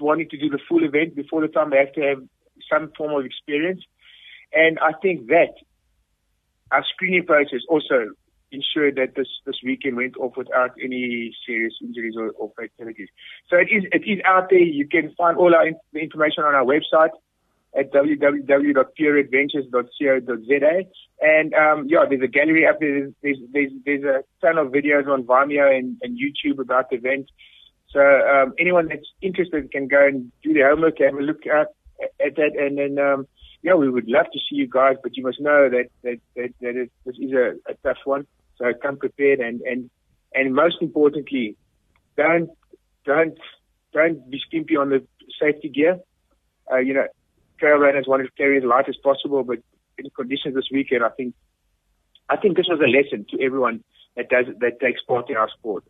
wanting 0.00 0.28
to 0.28 0.36
do 0.36 0.50
the 0.50 0.58
full 0.68 0.84
event 0.84 1.16
before 1.16 1.40
the 1.40 1.48
time 1.48 1.70
they 1.70 1.78
have 1.78 1.92
to 1.94 2.02
have 2.02 2.22
some 2.70 2.92
form 2.96 3.18
of 3.18 3.24
experience. 3.24 3.82
And 4.52 4.78
I 4.78 4.92
think 5.00 5.28
that 5.28 5.54
our 6.70 6.84
screening 6.92 7.24
process 7.24 7.60
also 7.68 8.10
ensure 8.56 8.90
that 8.92 9.14
this, 9.14 9.28
this 9.44 9.56
weekend 9.64 9.96
went 9.96 10.16
off 10.16 10.36
without 10.36 10.70
any 10.82 11.32
serious 11.46 11.74
injuries 11.82 12.14
or, 12.16 12.30
or 12.38 12.50
fatalities. 12.56 13.08
So 13.48 13.56
it 13.56 13.68
is, 13.70 13.84
it 13.92 14.02
is 14.06 14.18
out 14.24 14.48
there. 14.50 14.58
You 14.58 14.88
can 14.88 15.14
find 15.16 15.36
all 15.36 15.54
our 15.54 15.68
in, 15.68 15.76
the 15.92 16.00
information 16.00 16.42
on 16.44 16.54
our 16.54 16.64
website 16.64 17.10
at 17.78 17.92
www.pureadventures.co.za. 17.92 20.84
And, 21.20 21.54
um, 21.54 21.86
yeah, 21.88 22.04
there's 22.08 22.22
a 22.22 22.28
gallery 22.28 22.66
up 22.66 22.80
there. 22.80 23.10
There's, 23.22 23.38
there's, 23.52 23.70
there's 23.84 24.04
a 24.04 24.24
ton 24.44 24.58
of 24.58 24.68
videos 24.68 25.06
on 25.06 25.24
Vimeo 25.24 25.76
and, 25.76 25.98
and 26.02 26.18
YouTube 26.18 26.58
about 26.58 26.88
the 26.90 26.96
event. 26.96 27.30
So, 27.90 28.00
um, 28.00 28.54
anyone 28.58 28.88
that's 28.88 29.06
interested 29.22 29.70
can 29.70 29.86
go 29.88 30.06
and 30.06 30.32
do 30.42 30.52
their 30.52 30.68
homework, 30.70 30.98
have 30.98 31.14
a 31.14 31.22
look 31.22 31.46
at, 31.46 31.68
at 32.24 32.36
that, 32.36 32.56
and 32.58 32.78
then, 32.78 32.98
um, 32.98 33.26
yeah, 33.66 33.74
we 33.74 33.90
would 33.90 34.08
love 34.08 34.26
to 34.32 34.38
see 34.38 34.56
you 34.56 34.68
guys, 34.68 34.94
but 35.02 35.16
you 35.16 35.24
must 35.24 35.40
know 35.40 35.68
that 35.68 35.88
that 36.04 36.20
that, 36.36 36.88
this 37.04 37.16
is 37.18 37.32
a, 37.32 37.54
a 37.68 37.74
tough 37.82 37.98
one. 38.04 38.24
So 38.58 38.72
come 38.82 38.96
prepared 38.96 39.40
and, 39.40 39.60
and, 39.62 39.90
and 40.34 40.54
most 40.54 40.76
importantly, 40.80 41.56
don't, 42.16 42.50
don't, 43.04 43.38
don't 43.92 44.30
be 44.30 44.40
skimpy 44.46 44.76
on 44.76 44.90
the 44.90 45.06
safety 45.40 45.68
gear. 45.68 45.98
Uh, 46.70 46.78
you 46.78 46.94
know, 46.94 47.06
trail 47.58 47.76
runners 47.76 48.06
want 48.06 48.24
to 48.24 48.30
carry 48.32 48.58
as 48.58 48.64
light 48.64 48.88
as 48.88 48.96
possible, 49.02 49.44
but 49.44 49.58
in 49.98 50.10
conditions 50.10 50.54
this 50.54 50.68
weekend, 50.72 51.04
I 51.04 51.10
think, 51.10 51.34
I 52.28 52.36
think 52.36 52.56
this 52.56 52.66
was 52.68 52.80
a 52.80 52.88
lesson 52.88 53.26
to 53.30 53.44
everyone 53.44 53.84
that 54.16 54.28
does 54.28 54.46
that 54.60 54.80
takes 54.80 55.00
part 55.02 55.30
in 55.30 55.36
our 55.36 55.48
sport. 55.50 55.84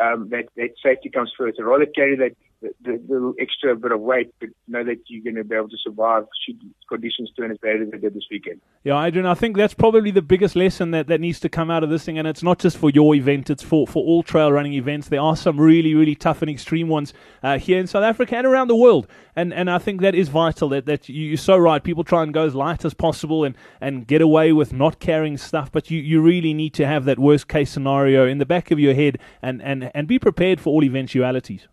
Um, 0.00 0.28
that 0.30 0.44
that 0.56 0.70
safety 0.82 1.08
comes 1.08 1.32
first. 1.36 1.58
I'd 1.58 1.64
rather 1.64 1.86
carry 1.86 2.16
that 2.16 2.36
the, 2.60 2.72
the 2.82 3.34
extra 3.40 3.76
bit 3.76 3.92
of 3.92 4.00
weight, 4.00 4.32
but 4.40 4.50
know 4.68 4.84
that 4.84 4.98
you're 5.08 5.22
going 5.22 5.36
to 5.36 5.44
be 5.44 5.54
able 5.54 5.68
to 5.68 5.76
survive 5.82 6.24
should 6.44 6.60
conditions 6.88 7.30
turn 7.36 7.50
as 7.50 7.58
bad 7.58 7.80
as 7.80 7.90
they 7.90 7.98
did 7.98 8.14
this 8.14 8.26
weekend. 8.30 8.60
Yeah, 8.84 9.02
Adrian, 9.02 9.26
I 9.26 9.34
think 9.34 9.56
that's 9.56 9.74
probably 9.74 10.10
the 10.10 10.22
biggest 10.22 10.56
lesson 10.56 10.90
that, 10.90 11.06
that 11.06 11.20
needs 11.20 11.40
to 11.40 11.48
come 11.48 11.70
out 11.70 11.82
of 11.84 11.90
this 11.90 12.04
thing, 12.04 12.18
and 12.18 12.26
it's 12.28 12.42
not 12.42 12.58
just 12.58 12.76
for 12.76 12.90
your 12.90 13.14
event; 13.14 13.50
it's 13.50 13.62
for, 13.62 13.86
for 13.86 14.04
all 14.04 14.22
trail 14.22 14.52
running 14.52 14.74
events. 14.74 15.08
There 15.08 15.20
are 15.20 15.36
some 15.36 15.60
really, 15.60 15.94
really 15.94 16.14
tough 16.14 16.42
and 16.42 16.50
extreme 16.50 16.88
ones 16.88 17.12
uh, 17.42 17.58
here 17.58 17.78
in 17.78 17.86
South 17.86 18.04
Africa 18.04 18.36
and 18.36 18.46
around 18.46 18.68
the 18.68 18.76
world, 18.76 19.06
and 19.36 19.54
and 19.54 19.70
I 19.70 19.78
think 19.78 20.00
that 20.02 20.14
is 20.14 20.28
vital. 20.28 20.68
That 20.68 20.86
that 20.86 21.08
you're 21.08 21.36
so 21.36 21.56
right. 21.56 21.82
People 21.82 22.04
try 22.04 22.22
and 22.22 22.34
go 22.34 22.44
as 22.44 22.54
light 22.54 22.84
as 22.84 22.94
possible 22.94 23.44
and, 23.44 23.56
and 23.80 24.06
get 24.06 24.20
away 24.20 24.52
with 24.52 24.72
not 24.72 25.00
carrying 25.00 25.38
stuff, 25.38 25.70
but 25.72 25.90
you, 25.90 26.00
you 26.00 26.20
really 26.20 26.54
need 26.54 26.74
to 26.74 26.86
have 26.86 27.04
that 27.04 27.18
worst 27.18 27.48
case 27.48 27.70
scenario 27.70 28.26
in 28.26 28.38
the 28.38 28.46
back 28.46 28.70
of 28.70 28.78
your 28.78 28.94
head 28.94 29.18
and, 29.42 29.62
and, 29.62 29.90
and 29.94 30.06
be 30.06 30.18
prepared 30.18 30.60
for 30.60 30.70
all 30.70 30.84
eventualities. 30.84 31.68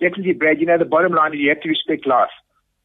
Definitely, 0.00 0.34
Brad. 0.34 0.60
You 0.60 0.66
know, 0.66 0.78
the 0.78 0.84
bottom 0.84 1.12
line 1.12 1.34
is 1.34 1.40
you 1.40 1.48
have 1.50 1.60
to 1.60 1.68
respect 1.68 2.06
life. 2.06 2.30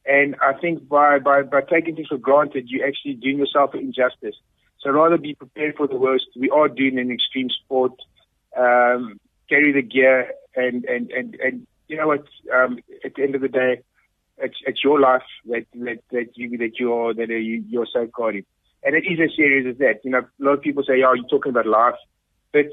And 0.06 0.36
I 0.40 0.54
think 0.54 0.88
by, 0.88 1.18
by, 1.18 1.42
by 1.42 1.60
taking 1.60 1.96
things 1.96 2.08
for 2.08 2.18
granted, 2.18 2.68
you're 2.68 2.86
actually 2.86 3.14
doing 3.14 3.38
yourself 3.38 3.74
an 3.74 3.80
injustice. 3.80 4.36
So 4.80 4.90
rather 4.90 5.18
be 5.18 5.34
prepared 5.34 5.76
for 5.76 5.86
the 5.86 5.96
worst. 5.96 6.26
We 6.36 6.48
are 6.50 6.68
doing 6.68 6.98
an 6.98 7.10
extreme 7.10 7.50
sport. 7.50 7.92
Um, 8.56 9.20
carry 9.48 9.72
the 9.72 9.82
gear 9.82 10.32
and, 10.56 10.84
and, 10.84 11.10
and, 11.10 11.34
and 11.36 11.66
you 11.88 11.96
know 11.96 12.06
what, 12.06 12.24
um, 12.54 12.78
at 13.04 13.14
the 13.14 13.22
end 13.22 13.34
of 13.34 13.40
the 13.40 13.48
day, 13.48 13.80
it's, 14.38 14.56
it's 14.66 14.82
your 14.82 14.98
life 14.98 15.22
that, 15.46 15.66
that, 15.74 15.98
that 16.12 16.28
you, 16.34 16.56
that 16.58 16.78
you're, 16.78 17.12
that 17.14 17.28
you, 17.28 17.64
you're 17.68 17.86
safeguarding. 17.92 18.44
And 18.82 18.94
it 18.94 19.04
is 19.06 19.18
as 19.22 19.36
serious 19.36 19.66
as 19.70 19.78
that. 19.78 20.00
You 20.04 20.12
know, 20.12 20.20
a 20.20 20.42
lot 20.42 20.52
of 20.54 20.62
people 20.62 20.82
say, 20.84 21.02
oh, 21.06 21.12
you're 21.12 21.28
talking 21.28 21.50
about 21.50 21.66
life, 21.66 21.96
but 22.52 22.66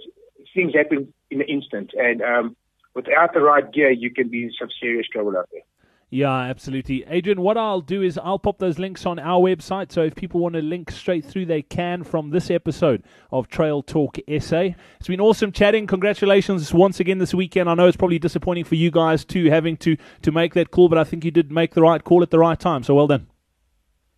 things 0.53 0.73
happen 0.73 1.13
in 1.29 1.41
an 1.41 1.47
instant. 1.47 1.91
And, 1.97 2.21
um, 2.21 2.55
without 2.97 3.33
the 3.33 3.39
right 3.39 3.71
gear, 3.71 3.91
you 3.91 4.11
can 4.11 4.27
be 4.27 4.43
in 4.43 4.51
some 4.59 4.69
serious 4.81 5.07
trouble 5.07 5.37
out 5.37 5.47
there. 5.53 5.61
Yeah, 6.09 6.33
absolutely. 6.33 7.03
Adrian, 7.07 7.41
what 7.41 7.57
I'll 7.57 7.81
do 7.81 8.01
is 8.01 8.17
I'll 8.17 8.39
pop 8.39 8.59
those 8.59 8.79
links 8.79 9.05
on 9.05 9.19
our 9.19 9.41
website. 9.41 9.91
So 9.91 10.03
if 10.03 10.15
people 10.15 10.39
want 10.39 10.55
to 10.55 10.61
link 10.61 10.89
straight 10.89 11.25
through, 11.25 11.47
they 11.47 11.61
can 11.61 12.03
from 12.03 12.29
this 12.29 12.49
episode 12.49 13.03
of 13.29 13.49
Trail 13.49 13.83
Talk 13.83 14.17
SA. 14.39 14.69
It's 14.99 15.07
been 15.07 15.19
awesome 15.19 15.51
chatting. 15.51 15.85
Congratulations 15.85 16.73
once 16.73 17.01
again 17.01 17.17
this 17.17 17.33
weekend. 17.33 17.69
I 17.69 17.73
know 17.73 17.87
it's 17.87 17.97
probably 17.97 18.19
disappointing 18.19 18.63
for 18.63 18.75
you 18.75 18.89
guys 18.89 19.25
too, 19.25 19.49
having 19.49 19.75
to, 19.77 19.97
to 20.21 20.31
make 20.31 20.53
that 20.53 20.71
call, 20.71 20.87
but 20.87 20.97
I 20.97 21.03
think 21.03 21.25
you 21.25 21.31
did 21.31 21.51
make 21.51 21.73
the 21.73 21.81
right 21.81 22.03
call 22.03 22.23
at 22.23 22.31
the 22.31 22.39
right 22.39 22.59
time. 22.59 22.83
So 22.83 22.95
well 22.95 23.07
done. 23.07 23.27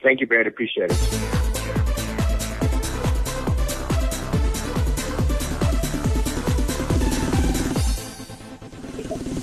Thank 0.04 0.22
you, 0.22 0.28
Brad. 0.28 0.46
Appreciate 0.46 0.92
it. 0.92 1.19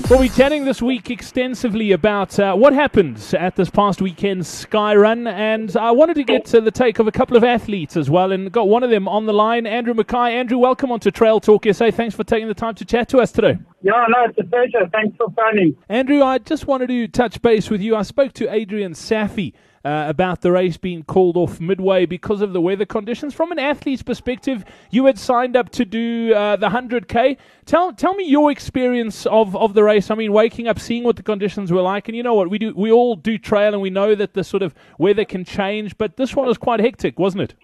We'll 0.09 0.21
be 0.21 0.29
chatting 0.29 0.65
this 0.65 0.81
week 0.81 1.11
extensively 1.11 1.91
about 1.91 2.39
uh, 2.39 2.55
what 2.55 2.73
happened 2.73 3.35
at 3.37 3.57
this 3.57 3.69
past 3.69 4.01
weekend's 4.01 4.47
Sky 4.47 4.95
Run, 4.95 5.27
and 5.27 5.77
I 5.77 5.91
wanted 5.91 6.15
to 6.15 6.23
get 6.23 6.45
to 6.47 6.61
the 6.61 6.71
take 6.71 7.01
of 7.01 7.09
a 7.09 7.13
couple 7.13 7.37
of 7.37 7.43
athletes 7.43 7.97
as 7.97 8.09
well, 8.09 8.31
and 8.31 8.53
got 8.53 8.69
one 8.69 8.85
of 8.85 8.91
them 8.91 9.09
on 9.09 9.27
the 9.27 9.33
line, 9.33 9.67
Andrew 9.67 9.95
Mackay. 9.95 10.33
Andrew, 10.33 10.59
welcome 10.59 10.93
onto 10.93 11.11
Trail 11.11 11.41
Talk 11.41 11.67
SA. 11.73 11.91
Thanks 11.91 12.15
for 12.15 12.23
taking 12.23 12.47
the 12.47 12.55
time 12.55 12.77
to 12.77 12.85
chat 12.85 13.09
to 13.09 13.19
us 13.19 13.33
today. 13.33 13.59
Yeah, 13.83 14.05
no, 14.09 14.27
it's 14.27 14.39
a 14.39 14.45
pleasure. 14.45 14.89
Thanks 14.93 15.17
for 15.17 15.27
phoning. 15.31 15.77
Andrew, 15.89 16.23
I 16.23 16.39
just 16.39 16.69
wanted 16.69 16.87
to 16.87 17.09
touch 17.09 17.43
base 17.43 17.69
with 17.69 17.81
you. 17.81 17.97
I 17.97 18.03
spoke 18.03 18.33
to 18.35 18.49
Adrian 18.55 18.93
Saffy 18.95 19.55
uh, 19.87 20.09
about 20.09 20.41
the 20.41 20.51
race 20.51 20.77
being 20.77 21.05
called 21.05 21.37
off 21.37 21.61
midway 21.61 22.05
because 22.07 22.41
of 22.41 22.53
the 22.53 22.61
weather 22.61 22.85
conditions. 22.85 23.33
From 23.33 23.53
an 23.53 23.61
athlete's 23.61 24.03
perspective, 24.03 24.65
you 24.91 25.07
had 25.07 25.17
signed 25.17 25.57
up 25.57 25.71
to 25.71 25.85
do 25.85 26.35
uh, 26.35 26.57
the 26.57 26.69
100k. 26.69 27.37
Tell 27.67 27.93
tell 27.93 28.15
me 28.15 28.25
your 28.25 28.51
experience 28.51 29.27
of, 29.27 29.55
of 29.55 29.75
the 29.75 29.85
race. 29.85 30.11
I 30.11 30.17
mean, 30.17 30.33
waking 30.33 30.67
up, 30.67 30.81
seeing 30.81 31.05
what 31.05 31.15
the 31.15 31.23
conditions 31.23 31.71
were 31.71 31.83
like, 31.83 32.09
and 32.09 32.17
you 32.17 32.25
know 32.25 32.35
what 32.35 32.51
we 32.51 32.59
do. 32.59 32.75
We 32.75 32.91
all 32.91 33.15
do 33.15 33.39
trail, 33.39 33.73
and 33.75 33.81
we 33.81 33.91
know 33.91 34.17
that 34.17 34.35
the 34.35 34.43
sort 34.43 34.65
of 34.65 34.75
weather 34.99 35.25
can 35.25 35.45
change. 35.45 35.97
But 35.97 36.17
this 36.17 36.35
one 36.35 36.49
was 36.49 36.59
quite 36.59 36.81
hectic, 36.81 37.17
wasn't 37.17 37.43
it? 37.45 37.55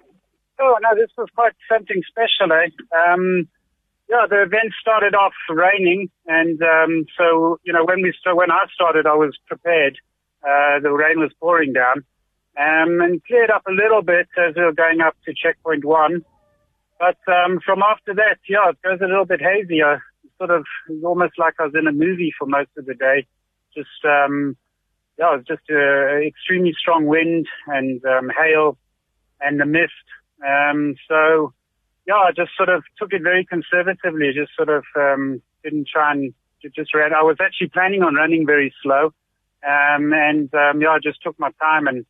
Oh 0.60 0.76
no, 0.80 0.90
this 0.94 1.10
was 1.18 1.28
quite 1.34 1.54
something 1.68 2.02
special. 2.08 2.52
Eh? 2.52 2.68
Um, 3.10 3.48
yeah, 4.08 4.26
the 4.30 4.42
event 4.42 4.72
started 4.80 5.16
off 5.16 5.32
raining, 5.50 6.08
and 6.26 6.62
um, 6.62 7.04
so 7.18 7.58
you 7.64 7.72
know 7.72 7.84
when 7.84 8.00
we 8.00 8.14
st- 8.22 8.36
when 8.36 8.52
I 8.52 8.60
started, 8.72 9.08
I 9.08 9.14
was 9.14 9.36
prepared. 9.48 9.98
Uh, 10.44 10.78
the 10.80 10.90
rain 10.90 11.20
was 11.20 11.30
pouring 11.40 11.72
down, 11.72 12.04
um, 12.58 13.00
and 13.00 13.24
cleared 13.24 13.50
up 13.50 13.62
a 13.66 13.72
little 13.72 14.02
bit 14.02 14.28
as 14.36 14.54
we 14.54 14.62
were 14.62 14.72
going 14.72 15.00
up 15.00 15.16
to 15.24 15.34
checkpoint 15.34 15.84
one. 15.84 16.24
But 16.98 17.18
um, 17.32 17.60
from 17.64 17.82
after 17.82 18.14
that, 18.14 18.38
yeah, 18.48 18.70
it 18.70 18.82
goes 18.82 19.00
a 19.00 19.08
little 19.08 19.24
bit 19.24 19.40
hazier. 19.40 20.02
Sort 20.38 20.50
of 20.50 20.64
almost 21.04 21.38
like 21.38 21.54
I 21.58 21.64
was 21.64 21.74
in 21.74 21.86
a 21.86 21.92
movie 21.92 22.32
for 22.38 22.46
most 22.46 22.70
of 22.76 22.86
the 22.86 22.94
day. 22.94 23.26
Just 23.74 24.04
um, 24.04 24.56
yeah, 25.18 25.34
it 25.34 25.38
was 25.38 25.46
just 25.46 25.68
a 25.70 26.26
extremely 26.26 26.74
strong 26.78 27.06
wind 27.06 27.46
and 27.66 28.04
um, 28.04 28.30
hail 28.30 28.76
and 29.40 29.60
the 29.60 29.66
mist. 29.66 30.06
Um, 30.46 30.94
so 31.08 31.52
yeah, 32.06 32.16
I 32.16 32.30
just 32.34 32.50
sort 32.56 32.68
of 32.68 32.82
took 32.98 33.12
it 33.12 33.22
very 33.22 33.44
conservatively. 33.44 34.30
Just 34.34 34.52
sort 34.56 34.68
of 34.68 34.84
um, 34.96 35.42
didn't 35.64 35.88
try 35.88 36.12
and 36.12 36.34
just 36.74 36.94
ran. 36.94 37.12
I 37.14 37.22
was 37.22 37.38
actually 37.40 37.68
planning 37.68 38.02
on 38.02 38.14
running 38.14 38.46
very 38.46 38.72
slow, 38.82 39.06
um, 39.66 40.12
and 40.12 40.52
um, 40.54 40.80
yeah, 40.80 40.90
I 40.90 40.98
just 41.02 41.22
took 41.22 41.38
my 41.38 41.50
time 41.60 41.86
and 41.86 42.06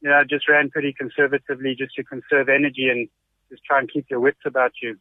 you 0.00 0.10
know, 0.10 0.22
just 0.28 0.48
ran 0.48 0.70
pretty 0.70 0.92
conservatively 0.92 1.74
just 1.76 1.94
to 1.94 2.04
conserve 2.04 2.48
energy 2.48 2.88
and 2.88 3.08
just 3.50 3.64
try 3.64 3.78
and 3.78 3.90
keep 3.90 4.06
your 4.10 4.20
wits 4.20 4.40
about 4.44 4.72
you. 4.82 4.96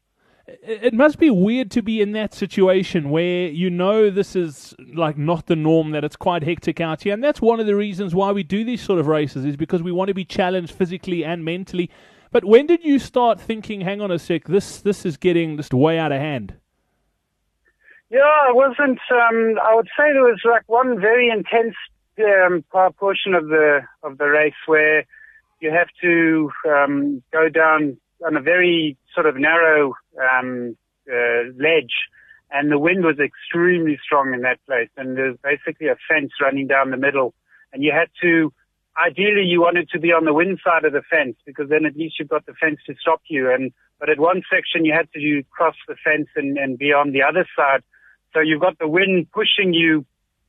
It 0.48 0.94
must 0.94 1.18
be 1.18 1.32
weird 1.32 1.72
to 1.72 1.82
be 1.82 2.02
in 2.02 2.12
that 2.12 2.34
situation 2.34 3.10
where 3.10 3.48
you 3.48 3.72
know 3.72 4.12
this 4.12 4.36
is 4.36 4.76
like 4.94 5.18
not 5.18 5.48
the 5.48 5.56
norm, 5.56 5.90
that 5.92 6.04
it's 6.04 6.16
quite 6.16 6.44
hectic 6.44 6.80
out 6.80 7.02
here. 7.02 7.14
And 7.16 7.24
that's 7.24 7.42
one 7.42 7.60
of 7.60 7.66
the 7.66 7.76
reasons 7.76 8.14
why 8.14 8.32
we 8.32 8.44
do 8.44 8.64
these 8.64 8.82
sort 8.82 9.00
of 9.00 9.08
races, 9.08 9.44
is 9.44 9.58
because 9.58 9.82
we 9.82 9.92
want 9.92 10.10
to 10.10 10.14
be 10.14 10.24
challenged 10.24 10.72
physically 10.74 11.26
and 11.26 11.44
mentally. 11.44 11.90
But 12.32 12.46
when 12.46 12.68
did 12.68 12.84
you 12.84 13.00
start 13.00 13.42
thinking, 13.42 13.82
hang 13.82 14.02
on 14.02 14.12
a 14.12 14.20
sec, 14.20 14.46
this, 14.46 14.82
this 14.82 15.04
is 15.04 15.18
getting 15.18 15.58
just 15.58 15.74
way 15.74 15.98
out 15.98 16.12
of 16.12 16.20
hand? 16.20 16.54
Yeah, 18.12 18.20
I 18.20 18.52
wasn't, 18.52 19.00
um, 19.12 19.60
I 19.64 19.74
would 19.74 19.88
say 19.98 20.14
there 20.14 20.22
was 20.22 20.42
like 20.46 20.64
one 20.68 21.00
very 21.00 21.30
intense 21.30 21.76
um, 22.20 22.64
part 22.72 22.96
portion 22.98 23.34
of 23.34 23.48
the 23.48 23.82
of 24.04 24.18
the 24.18 24.26
race 24.26 24.54
where 24.66 25.06
you 25.60 25.72
have 25.72 25.88
to 26.02 26.52
um, 26.68 27.24
go 27.32 27.50
down 27.50 27.98
on 28.26 28.36
a 28.36 28.42
very 28.42 28.98
sort 29.14 29.26
of 29.26 29.36
narrow 29.36 29.94
um, 30.20 30.78
uh, 31.10 31.52
ledge, 31.58 31.94
and 32.52 32.72
the 32.72 32.80
wind 32.80 33.04
was 33.04 33.18
extremely 33.20 33.98
strong 34.04 34.34
in 34.34 34.42
that 34.42 34.60
place, 34.66 34.90
and 34.98 35.18
there's 35.18 35.38
basically 35.44 35.88
a 35.88 35.98
fence 36.08 36.32
running 36.42 36.68
down 36.68 36.92
the 36.92 36.98
middle, 36.98 37.34
and 37.74 37.84
you 37.84 37.92
had 37.92 38.10
to. 38.22 38.52
Ideally, 38.98 39.44
you 39.44 39.60
wanted 39.60 39.90
to 39.90 40.00
be 40.00 40.14
on 40.14 40.24
the 40.24 40.34
wind 40.34 40.60
side 40.64 40.86
of 40.86 40.94
the 40.94 41.02
fence 41.10 41.36
because 41.46 41.68
then 41.68 41.86
at 41.86 41.98
least 41.98 42.16
you've 42.18 42.30
got 42.30 42.46
the 42.46 42.54
fence 42.54 42.80
to 42.88 42.96
stop 43.02 43.22
you. 43.28 43.52
And 43.54 43.74
but 44.00 44.10
at 44.10 44.22
one 44.22 44.42
section 44.50 44.86
you 44.86 44.94
had 44.94 45.12
to 45.12 45.44
cross 45.52 45.76
the 45.86 45.96
fence 46.02 46.30
and, 46.38 46.58
and 46.58 46.78
be 46.78 46.94
on 46.94 47.12
the 47.12 47.22
other 47.22 47.46
side, 47.58 47.84
so 48.34 48.40
you've 48.40 48.62
got 48.62 48.80
the 48.80 48.88
wind 48.88 49.28
pushing 49.34 49.74
you 49.74 50.06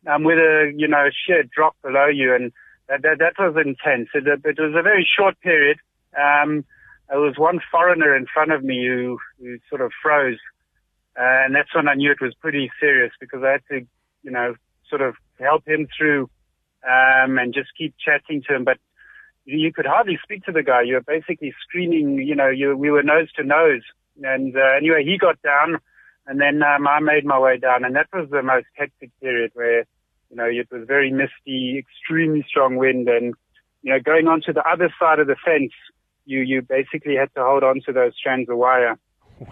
um, 0.07 0.25
with 0.25 0.39
a 0.39 0.73
you 0.77 0.89
know 0.89 1.09
sheer 1.27 1.43
drop 1.43 1.77
below 1.83 2.07
you, 2.07 2.35
and 2.35 2.53
that 2.89 3.03
that, 3.03 3.19
that 3.19 3.35
was 3.39 3.57
intense. 3.57 4.09
It, 4.15 4.27
it 4.27 4.59
was 4.59 4.75
a 4.77 4.83
very 4.83 5.07
short 5.07 5.41
period. 5.41 5.79
Um, 6.17 6.65
there 7.09 7.21
was 7.21 7.35
one 7.37 7.61
foreigner 7.71 8.17
in 8.17 8.27
front 8.33 8.53
of 8.53 8.65
me 8.65 8.85
who, 8.87 9.19
who 9.39 9.59
sort 9.69 9.81
of 9.81 9.93
froze, 10.03 10.39
uh, 11.17 11.45
and 11.45 11.55
that's 11.55 11.75
when 11.75 11.89
I 11.89 11.95
knew 11.95 12.11
it 12.11 12.21
was 12.21 12.35
pretty 12.35 12.71
serious 12.81 13.13
because 13.21 13.43
I 13.45 13.53
had 13.53 13.63
to, 13.71 13.87
you 14.23 14.31
know, 14.31 14.55
sort 14.89 15.03
of 15.03 15.15
help 15.39 15.67
him 15.67 15.87
through 15.97 16.29
um, 16.85 17.39
and 17.39 17.55
just 17.55 17.69
keep 17.79 17.95
chatting 17.99 18.43
to 18.49 18.57
him. 18.57 18.65
But 18.65 18.79
you 19.45 19.73
could 19.73 19.87
hardly 19.87 20.19
speak 20.23 20.45
to 20.45 20.53
the 20.53 20.63
guy. 20.63 20.83
You 20.83 20.95
were 20.95 21.01
basically 21.01 21.55
screaming. 21.63 22.19
You 22.19 22.35
know, 22.35 22.49
you, 22.49 22.77
we 22.77 22.91
were 22.91 23.03
nose 23.03 23.31
to 23.37 23.45
nose. 23.45 23.83
And 24.23 24.57
uh, 24.57 24.77
anyway, 24.77 25.05
he 25.05 25.19
got 25.19 25.41
down, 25.43 25.79
and 26.27 26.41
then 26.41 26.63
um, 26.63 26.89
I 26.89 27.01
made 27.01 27.25
my 27.25 27.39
way 27.39 27.59
down, 27.59 27.85
and 27.85 27.95
that 27.97 28.09
was 28.13 28.29
the 28.31 28.43
most 28.43 28.67
hectic 28.75 29.11
period 29.21 29.53
where 29.55 29.85
you 30.31 30.37
know, 30.37 30.47
it 30.47 30.69
was 30.71 30.87
very 30.87 31.11
misty, 31.11 31.79
extremely 31.79 32.45
strong 32.49 32.77
wind, 32.77 33.09
and 33.09 33.35
you 33.83 33.93
know, 33.93 34.01
going 34.01 34.27
onto 34.27 34.53
the 34.53 34.69
other 34.69 34.93
side 34.99 35.19
of 35.21 35.27
the 35.27 35.37
fence, 35.45 35.73
you 36.25 36.41
you 36.41 36.63
basically 36.63 37.17
had 37.17 37.33
to 37.35 37.43
hold 37.43 37.63
on 37.63 37.81
to 37.87 37.93
those 37.93 38.13
strands 38.19 38.49
of 38.51 38.57
wire, 38.57 38.99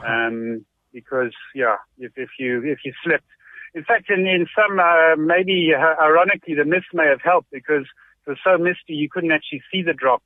um, 0.04 0.64
because 0.92 1.32
yeah, 1.54 1.76
if 1.98 2.12
if 2.16 2.30
you 2.38 2.62
if 2.64 2.78
you 2.84 2.92
slipped, 3.04 3.28
in 3.74 3.84
fact, 3.84 4.10
in 4.10 4.26
in 4.26 4.46
some 4.54 4.78
uh, 4.78 5.16
maybe 5.16 5.70
uh, 5.76 6.02
ironically, 6.02 6.54
the 6.54 6.64
mist 6.64 6.86
may 6.92 7.06
have 7.06 7.22
helped 7.22 7.50
because 7.50 7.86
it 8.26 8.30
was 8.30 8.38
so 8.44 8.58
misty 8.58 8.94
you 8.94 9.08
couldn't 9.08 9.32
actually 9.32 9.62
see 9.70 9.82
the 9.82 9.92
drop. 9.92 10.22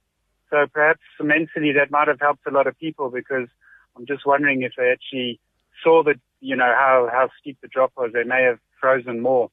So 0.51 0.67
perhaps 0.73 1.01
mentally 1.21 1.73
that 1.73 1.91
might 1.91 2.09
have 2.09 2.21
helped 2.21 2.47
a 2.47 2.51
lot 2.51 2.67
of 2.67 2.79
people 2.79 3.11
because 3.11 3.49
I'm 3.97 4.07
just 4.07 4.25
wondering 4.25 4.63
if 4.63 4.73
they 4.79 4.91
actually 4.91 5.41
saw 5.83 6.03
that 6.05 6.17
you 6.41 6.57
know 6.57 6.73
how 6.75 7.09
how 7.13 7.29
steep 7.41 7.59
the 7.61 7.69
drop 7.69 7.93
was, 7.97 8.11
they 8.15 8.25
may 8.25 8.45
have 8.45 8.59
frozen 8.81 9.21
more. 9.21 9.51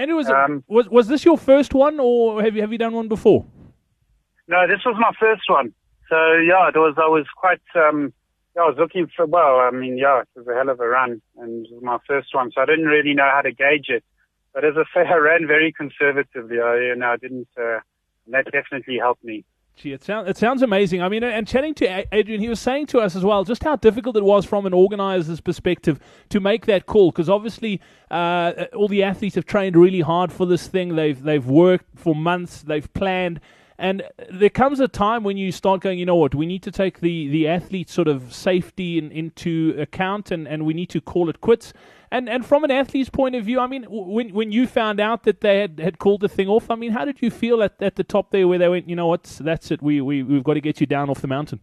And 0.00 0.10
it 0.10 0.14
was, 0.14 0.30
um, 0.30 0.64
was 0.66 0.88
was 0.88 1.08
this 1.08 1.26
your 1.26 1.36
first 1.36 1.74
one, 1.74 2.00
or 2.00 2.42
have 2.42 2.56
you 2.56 2.62
have 2.62 2.72
you 2.72 2.78
done 2.78 2.94
one 2.94 3.08
before? 3.08 3.44
No, 4.48 4.66
this 4.66 4.80
was 4.86 4.96
my 4.98 5.12
first 5.20 5.42
one. 5.48 5.74
So 6.08 6.16
yeah, 6.50 6.68
it 6.68 6.76
was. 6.76 6.94
I 6.96 7.06
was 7.06 7.26
quite 7.36 7.60
um, 7.74 8.14
yeah, 8.56 8.62
I 8.62 8.66
was 8.66 8.76
looking 8.78 9.08
for, 9.14 9.26
well, 9.26 9.60
I 9.60 9.70
mean, 9.70 9.96
yeah, 9.96 10.22
it 10.22 10.28
was 10.34 10.46
a 10.48 10.54
hell 10.54 10.68
of 10.68 10.80
a 10.80 10.88
run 10.88 11.22
and 11.36 11.66
it 11.66 11.72
was 11.72 11.82
my 11.82 11.98
first 12.06 12.34
one. 12.34 12.50
So 12.52 12.60
I 12.60 12.66
didn't 12.66 12.86
really 12.86 13.14
know 13.14 13.28
how 13.32 13.42
to 13.42 13.52
gauge 13.52 13.86
it. 13.88 14.04
But 14.52 14.64
as 14.64 14.74
I 14.76 14.84
say, 14.94 15.08
I 15.14 15.16
ran 15.16 15.46
very 15.46 15.72
conservatively. 15.72 16.58
I, 16.60 16.76
you 16.76 16.96
know, 16.96 17.12
I 17.12 17.16
didn't, 17.16 17.48
uh, 17.58 17.78
and 18.26 18.34
that 18.34 18.50
definitely 18.50 18.98
helped 18.98 19.22
me. 19.22 19.44
Gee, 19.76 19.92
it 19.92 20.04
sounds 20.04 20.28
it 20.28 20.36
sounds 20.36 20.60
amazing. 20.60 21.00
I 21.00 21.08
mean, 21.08 21.24
and 21.24 21.46
chatting 21.46 21.74
to 21.76 22.06
Adrian, 22.12 22.40
he 22.40 22.50
was 22.50 22.60
saying 22.60 22.86
to 22.88 22.98
us 22.98 23.16
as 23.16 23.24
well 23.24 23.44
just 23.44 23.64
how 23.64 23.76
difficult 23.76 24.14
it 24.16 24.24
was 24.24 24.44
from 24.44 24.66
an 24.66 24.74
organizer's 24.74 25.40
perspective 25.40 25.98
to 26.28 26.38
make 26.38 26.66
that 26.66 26.84
call 26.84 27.10
because 27.10 27.30
obviously 27.30 27.80
uh, 28.10 28.66
all 28.74 28.88
the 28.88 29.02
athletes 29.02 29.36
have 29.36 29.46
trained 29.46 29.76
really 29.76 30.02
hard 30.02 30.32
for 30.32 30.44
this 30.44 30.66
thing. 30.66 30.96
They've 30.96 31.20
they've 31.20 31.46
worked 31.46 31.86
for 31.98 32.14
months. 32.14 32.60
They've 32.60 32.92
planned. 32.92 33.40
And 33.80 34.02
there 34.30 34.50
comes 34.50 34.78
a 34.78 34.88
time 34.88 35.24
when 35.24 35.38
you 35.38 35.50
start 35.50 35.80
going, 35.80 35.98
you 35.98 36.04
know 36.04 36.14
what, 36.14 36.34
we 36.34 36.44
need 36.44 36.62
to 36.64 36.70
take 36.70 37.00
the, 37.00 37.28
the 37.28 37.48
athlete 37.48 37.88
sort 37.88 38.08
of 38.08 38.34
safety 38.34 38.98
in, 38.98 39.10
into 39.10 39.74
account 39.78 40.30
and, 40.30 40.46
and 40.46 40.66
we 40.66 40.74
need 40.74 40.90
to 40.90 41.00
call 41.00 41.30
it 41.30 41.40
quits. 41.40 41.72
And 42.12 42.28
and 42.28 42.44
from 42.44 42.62
an 42.62 42.70
athlete's 42.70 43.08
point 43.08 43.36
of 43.36 43.46
view, 43.46 43.58
I 43.58 43.66
mean, 43.66 43.86
when 43.88 44.34
when 44.34 44.52
you 44.52 44.66
found 44.66 45.00
out 45.00 45.22
that 45.22 45.40
they 45.40 45.60
had, 45.60 45.80
had 45.80 45.98
called 45.98 46.20
the 46.20 46.28
thing 46.28 46.46
off, 46.46 46.68
I 46.68 46.74
mean, 46.74 46.92
how 46.92 47.06
did 47.06 47.22
you 47.22 47.30
feel 47.30 47.62
at, 47.62 47.80
at 47.80 47.96
the 47.96 48.04
top 48.04 48.32
there 48.32 48.46
where 48.46 48.58
they 48.58 48.68
went, 48.68 48.86
you 48.86 48.96
know 48.96 49.06
what, 49.06 49.22
that's 49.22 49.70
it, 49.70 49.80
we, 49.80 50.02
we, 50.02 50.22
we've 50.22 50.44
got 50.44 50.54
to 50.54 50.60
get 50.60 50.78
you 50.78 50.86
down 50.86 51.08
off 51.08 51.22
the 51.22 51.28
mountain? 51.28 51.60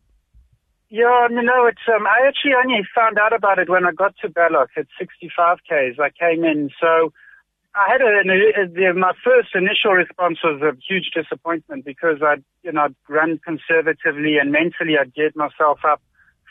Yeah, 0.90 1.28
no, 1.30 1.68
it's, 1.68 1.82
um, 1.94 2.08
I 2.08 2.26
actually 2.28 2.54
only 2.54 2.82
found 2.96 3.20
out 3.20 3.34
about 3.34 3.60
it 3.60 3.70
when 3.70 3.86
I 3.86 3.92
got 3.92 4.16
to 4.22 4.30
Balloch 4.30 4.72
at 4.76 4.88
65 4.98 5.58
Ks. 5.68 6.00
I 6.00 6.10
came 6.18 6.46
in, 6.46 6.72
so 6.82 7.12
I 7.78 7.92
had 7.92 8.02
a, 8.02 8.94
my 8.96 9.14
first 9.24 9.50
initial 9.54 9.92
response 9.92 10.40
was 10.44 10.60
a 10.64 10.76
huge 10.82 11.12
disappointment 11.14 11.86
because 11.86 12.18
I'd, 12.26 12.44
you 12.64 12.72
know, 12.72 12.86
I'd 12.86 12.96
run 13.08 13.40
conservatively 13.46 14.38
and 14.42 14.52
mentally 14.52 14.98
I'd 15.00 15.14
get 15.14 15.36
myself 15.36 15.80
up 15.88 16.02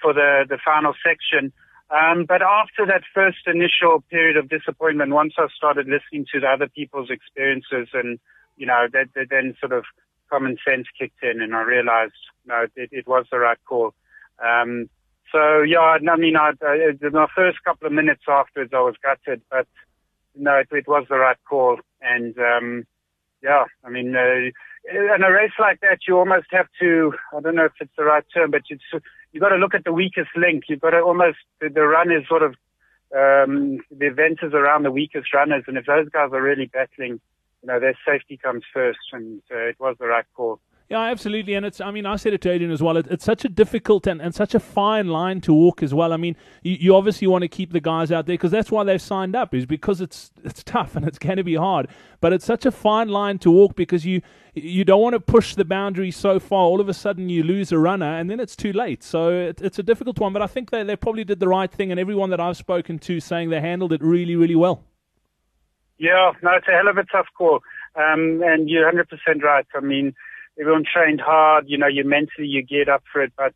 for 0.00 0.14
the, 0.14 0.44
the 0.48 0.58
final 0.64 0.94
section. 1.04 1.52
Um, 1.90 2.26
but 2.28 2.42
after 2.42 2.86
that 2.86 3.02
first 3.12 3.38
initial 3.46 4.04
period 4.08 4.36
of 4.36 4.48
disappointment, 4.48 5.12
once 5.12 5.34
I 5.36 5.48
started 5.56 5.88
listening 5.88 6.26
to 6.32 6.38
the 6.38 6.46
other 6.46 6.68
people's 6.68 7.10
experiences 7.10 7.88
and, 7.92 8.20
you 8.56 8.66
know, 8.66 8.86
that, 8.92 9.08
that 9.16 9.26
then 9.28 9.56
sort 9.58 9.72
of 9.72 9.84
common 10.30 10.58
sense 10.64 10.86
kicked 10.96 11.24
in 11.24 11.42
and 11.42 11.56
I 11.56 11.62
realized, 11.62 12.22
no, 12.46 12.66
it, 12.76 12.90
it 12.92 13.06
was 13.08 13.26
the 13.32 13.40
right 13.40 13.58
call. 13.68 13.94
Um, 14.38 14.88
so 15.32 15.62
yeah, 15.62 15.98
I 15.98 16.16
mean, 16.16 16.36
I, 16.36 16.52
I, 16.62 16.92
my 17.10 17.26
first 17.34 17.58
couple 17.64 17.88
of 17.88 17.92
minutes 17.92 18.22
afterwards, 18.28 18.70
I 18.72 18.80
was 18.80 18.94
gutted, 19.02 19.42
but 19.50 19.66
no, 20.36 20.56
it, 20.56 20.68
it, 20.70 20.88
was 20.88 21.06
the 21.08 21.16
right 21.16 21.36
call. 21.48 21.78
And, 22.00 22.36
um, 22.38 22.84
yeah, 23.42 23.64
I 23.84 23.90
mean, 23.90 24.14
uh, 24.14 24.50
in 24.90 25.22
a 25.22 25.32
race 25.32 25.52
like 25.58 25.80
that, 25.80 25.98
you 26.06 26.16
almost 26.16 26.46
have 26.50 26.68
to, 26.80 27.12
I 27.36 27.40
don't 27.40 27.56
know 27.56 27.64
if 27.64 27.72
it's 27.80 27.92
the 27.96 28.04
right 28.04 28.24
term, 28.32 28.50
but 28.50 28.62
you 28.70 28.78
you've 29.32 29.42
got 29.42 29.50
to 29.50 29.56
look 29.56 29.74
at 29.74 29.84
the 29.84 29.92
weakest 29.92 30.30
link. 30.36 30.64
You've 30.68 30.80
got 30.80 30.90
to 30.90 31.00
almost, 31.00 31.38
the, 31.60 31.68
run 31.68 32.10
is 32.12 32.26
sort 32.28 32.42
of, 32.42 32.54
um, 33.14 33.80
the 33.90 34.06
event 34.06 34.38
is 34.42 34.52
around 34.52 34.84
the 34.84 34.90
weakest 34.90 35.32
runners. 35.34 35.64
And 35.66 35.76
if 35.76 35.86
those 35.86 36.08
guys 36.08 36.30
are 36.32 36.42
really 36.42 36.66
battling, 36.66 37.20
you 37.62 37.66
know, 37.66 37.80
their 37.80 37.98
safety 38.06 38.36
comes 38.36 38.62
first. 38.72 38.98
And 39.12 39.42
uh, 39.50 39.58
it 39.58 39.76
was 39.78 39.96
the 39.98 40.06
right 40.06 40.26
call. 40.34 40.60
Yeah, 40.88 41.00
absolutely. 41.00 41.54
And 41.54 41.66
it's, 41.66 41.80
I 41.80 41.90
mean, 41.90 42.06
I 42.06 42.14
said 42.14 42.32
it 42.32 42.40
to 42.42 42.50
Adrian 42.50 42.70
as 42.70 42.80
well. 42.80 42.96
It, 42.96 43.08
it's 43.10 43.24
such 43.24 43.44
a 43.44 43.48
difficult 43.48 44.06
and, 44.06 44.22
and 44.22 44.32
such 44.32 44.54
a 44.54 44.60
fine 44.60 45.08
line 45.08 45.40
to 45.40 45.52
walk 45.52 45.82
as 45.82 45.92
well. 45.92 46.12
I 46.12 46.16
mean, 46.16 46.36
you, 46.62 46.76
you 46.78 46.94
obviously 46.94 47.26
want 47.26 47.42
to 47.42 47.48
keep 47.48 47.72
the 47.72 47.80
guys 47.80 48.12
out 48.12 48.26
there 48.26 48.34
because 48.34 48.52
that's 48.52 48.70
why 48.70 48.84
they've 48.84 49.02
signed 49.02 49.34
up, 49.34 49.52
is 49.52 49.66
because 49.66 50.00
it's 50.00 50.30
it's 50.44 50.62
tough 50.62 50.94
and 50.94 51.04
it's 51.04 51.18
going 51.18 51.38
to 51.38 51.44
be 51.44 51.56
hard. 51.56 51.88
But 52.20 52.32
it's 52.32 52.44
such 52.44 52.64
a 52.66 52.70
fine 52.70 53.08
line 53.08 53.40
to 53.40 53.50
walk 53.50 53.74
because 53.74 54.06
you 54.06 54.22
you 54.54 54.84
don't 54.84 55.02
want 55.02 55.14
to 55.14 55.20
push 55.20 55.56
the 55.56 55.64
boundary 55.64 56.12
so 56.12 56.38
far. 56.38 56.60
All 56.60 56.80
of 56.80 56.88
a 56.88 56.94
sudden, 56.94 57.28
you 57.28 57.42
lose 57.42 57.72
a 57.72 57.78
runner 57.78 58.16
and 58.16 58.30
then 58.30 58.38
it's 58.38 58.54
too 58.54 58.72
late. 58.72 59.02
So 59.02 59.30
it, 59.30 59.60
it's 59.60 59.80
a 59.80 59.82
difficult 59.82 60.20
one. 60.20 60.32
But 60.32 60.42
I 60.42 60.46
think 60.46 60.70
they, 60.70 60.84
they 60.84 60.94
probably 60.94 61.24
did 61.24 61.40
the 61.40 61.48
right 61.48 61.70
thing. 61.70 61.90
And 61.90 61.98
everyone 61.98 62.30
that 62.30 62.40
I've 62.40 62.56
spoken 62.56 63.00
to 63.00 63.18
saying 63.18 63.50
they 63.50 63.60
handled 63.60 63.92
it 63.92 64.02
really, 64.04 64.36
really 64.36 64.54
well. 64.54 64.84
Yeah, 65.98 66.32
no, 66.42 66.52
it's 66.52 66.68
a 66.68 66.72
hell 66.72 66.88
of 66.88 66.96
a 66.96 67.04
tough 67.04 67.26
call. 67.36 67.60
Um, 67.96 68.42
and 68.44 68.68
you're 68.68 68.90
100% 68.90 69.42
right. 69.42 69.66
I 69.74 69.80
mean, 69.80 70.14
everyone 70.58 70.84
trained 70.84 71.20
hard. 71.20 71.64
You 71.68 71.78
know, 71.78 71.86
you 71.86 72.04
mentally 72.04 72.48
you 72.48 72.62
geared 72.62 72.88
up 72.88 73.02
for 73.12 73.22
it, 73.22 73.32
but 73.36 73.54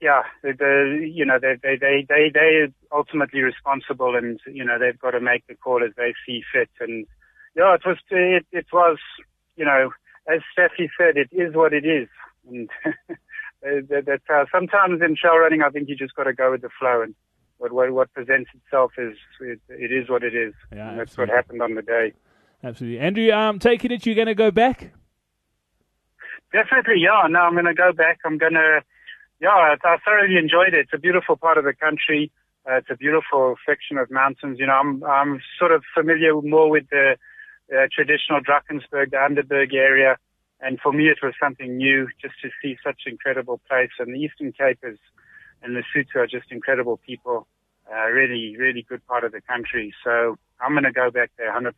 yeah, 0.00 0.22
the, 0.42 0.52
the 0.52 1.10
you 1.12 1.24
know 1.24 1.38
they 1.40 1.54
they 1.62 1.76
they 1.76 2.06
they 2.08 2.30
they 2.32 2.64
are 2.64 2.68
ultimately 2.92 3.40
responsible, 3.40 4.16
and 4.16 4.40
you 4.46 4.64
know 4.64 4.78
they've 4.78 4.98
got 4.98 5.12
to 5.12 5.20
make 5.20 5.46
the 5.46 5.54
call 5.54 5.82
as 5.84 5.92
they 5.96 6.14
see 6.26 6.42
fit. 6.52 6.70
And 6.80 7.06
yeah, 7.56 7.74
it 7.74 7.82
was 7.84 7.96
it 8.10 8.46
it 8.52 8.66
was 8.72 8.98
you 9.56 9.64
know 9.64 9.90
as 10.28 10.40
Steffi 10.56 10.88
said, 10.98 11.16
it 11.16 11.28
is 11.32 11.54
what 11.54 11.72
it 11.72 11.84
is. 11.84 12.08
And 12.48 12.68
that, 13.62 14.04
that 14.06 14.20
uh, 14.32 14.44
sometimes 14.52 15.00
in 15.00 15.16
trail 15.16 15.38
running, 15.38 15.62
I 15.62 15.70
think 15.70 15.88
you 15.88 15.96
just 15.96 16.14
got 16.14 16.24
to 16.24 16.32
go 16.32 16.50
with 16.50 16.62
the 16.62 16.70
flow 16.78 17.02
and. 17.02 17.14
What, 17.58 17.72
what, 17.72 17.90
what 17.90 18.12
presents 18.12 18.50
itself 18.52 18.92
is 18.98 19.16
it, 19.40 19.58
it 19.70 19.90
is 19.90 20.10
what 20.10 20.22
it 20.22 20.34
is. 20.34 20.52
Yeah, 20.70 20.90
that's 20.90 21.12
absolutely. 21.12 21.32
what 21.32 21.36
happened 21.36 21.62
on 21.62 21.74
the 21.74 21.80
day. 21.80 22.12
Absolutely, 22.62 22.98
Andrew. 22.98 23.32
Um, 23.32 23.58
taking 23.58 23.90
it, 23.92 24.04
you're 24.04 24.14
going 24.14 24.26
to 24.26 24.34
go 24.34 24.50
back. 24.50 24.92
Definitely, 26.56 27.04
yeah. 27.04 27.28
No, 27.28 27.40
I'm 27.40 27.52
going 27.52 27.66
to 27.68 27.74
go 27.74 27.92
back. 27.92 28.20
I'm 28.24 28.38
going 28.38 28.54
to, 28.54 28.80
yeah, 29.42 29.76
I 29.76 29.96
thoroughly 30.02 30.38
enjoyed 30.38 30.72
it. 30.72 30.88
It's 30.88 30.94
a 30.94 30.98
beautiful 30.98 31.36
part 31.36 31.58
of 31.58 31.64
the 31.64 31.74
country. 31.74 32.32
Uh, 32.66 32.76
it's 32.80 32.88
a 32.88 32.96
beautiful 32.96 33.56
section 33.68 33.98
of 33.98 34.10
mountains. 34.10 34.56
You 34.58 34.66
know, 34.66 34.72
I'm, 34.72 35.04
I'm 35.04 35.40
sort 35.58 35.70
of 35.70 35.84
familiar 35.92 36.32
more 36.40 36.70
with 36.70 36.88
the 36.90 37.16
uh, 37.70 37.88
traditional 37.92 38.40
Drakensberg, 38.40 39.10
the 39.10 39.20
Underberg 39.20 39.74
area. 39.74 40.16
And 40.58 40.80
for 40.80 40.94
me, 40.94 41.08
it 41.08 41.18
was 41.22 41.34
something 41.38 41.76
new 41.76 42.08
just 42.22 42.40
to 42.40 42.48
see 42.62 42.78
such 42.82 43.02
incredible 43.04 43.60
place. 43.68 43.92
And 43.98 44.14
the 44.14 44.18
Eastern 44.18 44.52
Cape 44.52 44.78
is, 44.82 44.96
and 45.62 45.76
Lesotho 45.76 46.16
are 46.16 46.26
just 46.26 46.50
incredible 46.50 46.98
people. 47.04 47.46
Uh, 47.92 48.06
really, 48.06 48.56
really 48.56 48.82
good 48.88 49.06
part 49.06 49.24
of 49.24 49.32
the 49.32 49.42
country. 49.42 49.92
So 50.02 50.38
I'm 50.58 50.72
going 50.72 50.84
to 50.84 50.90
go 50.92 51.10
back 51.10 51.32
there 51.36 51.52
100% 51.52 51.74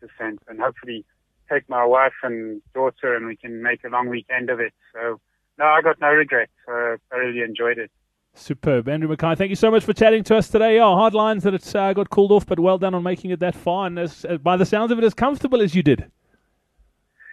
and 0.46 0.60
hopefully 0.60 1.04
take 1.50 1.68
my 1.68 1.84
wife 1.84 2.12
and 2.22 2.62
daughter 2.74 3.14
and 3.14 3.26
we 3.26 3.36
can 3.36 3.62
make 3.62 3.84
a 3.84 3.88
long 3.88 4.08
weekend 4.08 4.50
of 4.50 4.60
it. 4.60 4.72
So, 4.92 5.20
no, 5.58 5.64
I 5.64 5.82
got 5.82 6.00
no 6.00 6.08
regrets. 6.08 6.52
Uh, 6.66 6.96
I 7.12 7.16
really 7.16 7.42
enjoyed 7.42 7.78
it. 7.78 7.90
Superb. 8.34 8.88
Andrew 8.88 9.08
Mackay, 9.08 9.34
thank 9.34 9.50
you 9.50 9.56
so 9.56 9.70
much 9.70 9.84
for 9.84 9.92
chatting 9.92 10.22
to 10.24 10.36
us 10.36 10.48
today. 10.48 10.78
Oh, 10.78 10.94
hard 10.94 11.14
lines 11.14 11.42
that 11.42 11.54
it 11.54 11.74
uh, 11.74 11.92
got 11.92 12.10
called 12.10 12.30
off, 12.30 12.46
but 12.46 12.60
well 12.60 12.78
done 12.78 12.94
on 12.94 13.02
making 13.02 13.30
it 13.30 13.40
that 13.40 13.54
far. 13.54 13.86
And 13.86 13.98
as, 13.98 14.24
uh, 14.24 14.38
by 14.38 14.56
the 14.56 14.66
sounds 14.66 14.92
of 14.92 14.98
it, 14.98 15.04
as 15.04 15.14
comfortable 15.14 15.60
as 15.60 15.74
you 15.74 15.82
did. 15.82 16.10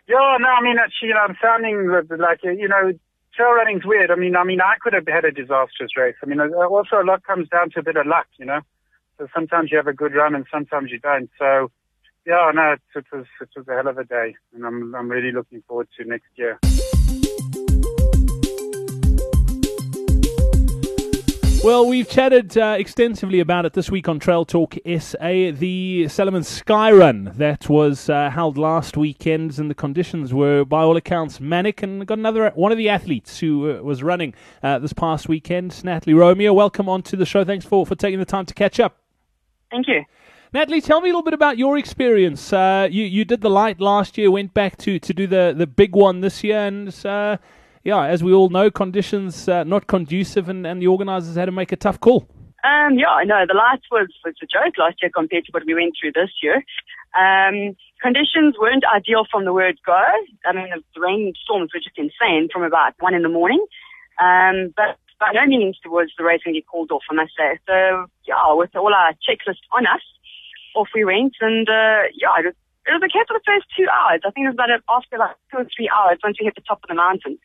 Yeah, 0.07 0.37
no, 0.39 0.49
I 0.49 0.61
mean, 0.61 0.77
actually, 0.77 1.09
you 1.09 1.13
know, 1.15 1.21
I'm 1.21 1.37
sounding 1.41 1.87
like, 2.19 2.43
you 2.43 2.67
know, 2.67 2.93
trail 3.35 3.51
running's 3.51 3.85
weird. 3.85 4.11
I 4.11 4.15
mean, 4.15 4.35
I 4.35 4.43
mean, 4.43 4.61
I 4.61 4.75
could 4.81 4.93
have 4.93 5.07
had 5.07 5.25
a 5.25 5.31
disastrous 5.31 5.95
race. 5.97 6.15
I 6.23 6.25
mean, 6.25 6.39
uh, 6.39 6.47
also 6.67 7.01
a 7.01 7.05
lot 7.05 7.23
comes 7.23 7.49
down 7.49 7.71
to 7.71 7.79
a 7.79 7.83
bit 7.83 7.97
of 7.97 8.05
luck, 8.05 8.27
you 8.37 8.45
know. 8.45 8.61
So 9.17 9.27
sometimes 9.33 9.71
you 9.71 9.77
have 9.77 9.87
a 9.87 9.93
good 9.93 10.13
run 10.13 10.35
and 10.35 10.45
sometimes 10.51 10.91
you 10.91 10.99
don't. 10.99 11.29
So, 11.39 11.71
yeah, 12.25 12.51
no, 12.53 12.73
it, 12.73 12.81
it 12.95 13.05
was 13.11 13.25
it 13.41 13.49
was 13.55 13.67
a 13.67 13.73
hell 13.73 13.87
of 13.87 13.97
a 13.97 14.03
day, 14.03 14.35
and 14.53 14.65
I'm 14.65 14.95
I'm 14.95 15.09
really 15.09 15.31
looking 15.31 15.63
forward 15.67 15.87
to 15.97 16.05
next 16.05 16.29
year. 16.35 16.59
Well, 21.63 21.87
we've 21.87 22.07
chatted 22.07 22.55
uh, 22.59 22.75
extensively 22.77 23.39
about 23.39 23.65
it 23.65 23.73
this 23.73 23.89
week 23.89 24.07
on 24.07 24.19
Trail 24.19 24.45
Talk 24.45 24.75
SA. 24.99 25.17
The 25.19 26.07
Salomon 26.07 26.43
Sky 26.43 26.91
Run 26.91 27.31
that 27.37 27.67
was 27.67 28.07
uh, 28.07 28.29
held 28.29 28.55
last 28.55 28.97
weekend, 28.97 29.57
and 29.57 29.67
the 29.67 29.73
conditions 29.73 30.31
were, 30.31 30.63
by 30.63 30.83
all 30.83 30.95
accounts, 30.95 31.39
manic. 31.39 31.81
And 31.81 32.05
got 32.05 32.19
another 32.19 32.51
one 32.53 32.71
of 32.71 32.77
the 32.77 32.89
athletes 32.89 33.39
who 33.39 33.79
uh, 33.79 33.81
was 33.81 34.03
running 34.03 34.35
uh, 34.61 34.77
this 34.77 34.93
past 34.93 35.27
weekend, 35.27 35.83
Natalie 35.83 36.13
Romeo. 36.13 36.53
Welcome 36.53 36.87
onto 36.87 37.17
the 37.17 37.25
show. 37.25 37.43
Thanks 37.43 37.65
for, 37.65 37.83
for 37.83 37.95
taking 37.95 38.19
the 38.19 38.25
time 38.25 38.45
to 38.45 38.53
catch 38.53 38.79
up. 38.79 38.97
Thank 39.71 39.87
you. 39.87 40.03
Natalie, 40.55 40.79
tell 40.79 41.01
me 41.01 41.09
a 41.09 41.11
little 41.11 41.21
bit 41.21 41.33
about 41.33 41.57
your 41.57 41.77
experience. 41.77 42.53
Uh, 42.53 42.87
you 42.89 43.03
you 43.03 43.25
did 43.25 43.41
the 43.41 43.49
light 43.49 43.81
last 43.81 44.17
year, 44.17 44.31
went 44.31 44.53
back 44.53 44.77
to, 44.77 44.97
to 44.99 45.13
do 45.13 45.27
the, 45.27 45.53
the 45.53 45.67
big 45.67 45.93
one 45.93 46.21
this 46.21 46.45
year, 46.45 46.59
and 46.59 46.95
uh, 47.05 47.35
yeah, 47.83 48.05
as 48.05 48.23
we 48.23 48.31
all 48.31 48.47
know, 48.47 48.71
conditions 48.71 49.49
uh, 49.49 49.65
not 49.65 49.87
conducive, 49.87 50.47
and, 50.47 50.65
and 50.65 50.81
the 50.81 50.87
organisers 50.87 51.35
had 51.35 51.47
to 51.47 51.51
make 51.51 51.73
a 51.73 51.75
tough 51.75 51.99
call. 51.99 52.29
Um, 52.63 52.97
yeah, 52.97 53.09
I 53.09 53.25
know 53.25 53.43
the 53.45 53.53
light 53.53 53.81
was 53.91 54.07
was 54.23 54.35
a 54.41 54.45
joke 54.45 54.77
last 54.77 54.95
year 55.01 55.11
compared 55.13 55.43
to 55.43 55.51
what 55.51 55.65
we 55.65 55.73
went 55.73 55.93
through 55.99 56.13
this 56.13 56.31
year. 56.41 56.63
Um, 57.19 57.75
conditions 58.01 58.55
weren't 58.57 58.85
ideal 58.95 59.25
from 59.29 59.43
the 59.43 59.51
word 59.51 59.77
go. 59.85 60.01
I 60.45 60.53
mean, 60.53 60.69
the 60.71 61.01
rainstorms 61.01 61.71
were 61.73 61.83
just 61.83 61.97
insane 61.97 62.47
from 62.47 62.63
about 62.63 62.93
one 63.01 63.13
in 63.13 63.23
the 63.23 63.29
morning. 63.29 63.59
Um, 64.23 64.73
but 64.77 64.95
by 65.19 65.31
no 65.33 65.45
means 65.47 65.77
was 65.85 66.11
the 66.17 66.23
race 66.23 66.39
going 66.45 66.53
to 66.53 66.61
get 66.61 66.67
called 66.67 66.91
off, 66.91 67.03
I 67.11 67.13
must 67.13 67.33
say. 67.37 67.59
So, 67.67 68.07
yeah, 68.25 68.53
with 68.53 68.73
all 68.75 68.93
our 68.93 69.11
checklist 69.19 69.59
on 69.73 69.85
us, 69.85 70.01
off 70.75 70.89
we 70.93 71.05
went, 71.05 71.33
and 71.41 71.67
uh, 71.67 72.11
yeah, 72.13 72.35
it 72.39 72.45
was, 72.45 72.55
it 72.85 72.91
was 72.91 73.01
okay 73.03 73.23
for 73.27 73.33
the 73.33 73.45
first 73.45 73.65
two 73.75 73.87
hours. 73.89 74.21
I 74.25 74.31
think 74.31 74.45
it 74.45 74.53
was 74.53 74.59
about 74.59 74.69
after 74.89 75.17
like 75.17 75.35
two 75.51 75.57
or 75.57 75.67
three 75.75 75.89
hours 75.89 76.19
once 76.23 76.37
we 76.39 76.45
hit 76.45 76.55
the 76.55 76.61
top 76.67 76.83
of 76.83 76.89
the 76.89 76.95
mountain. 76.95 77.37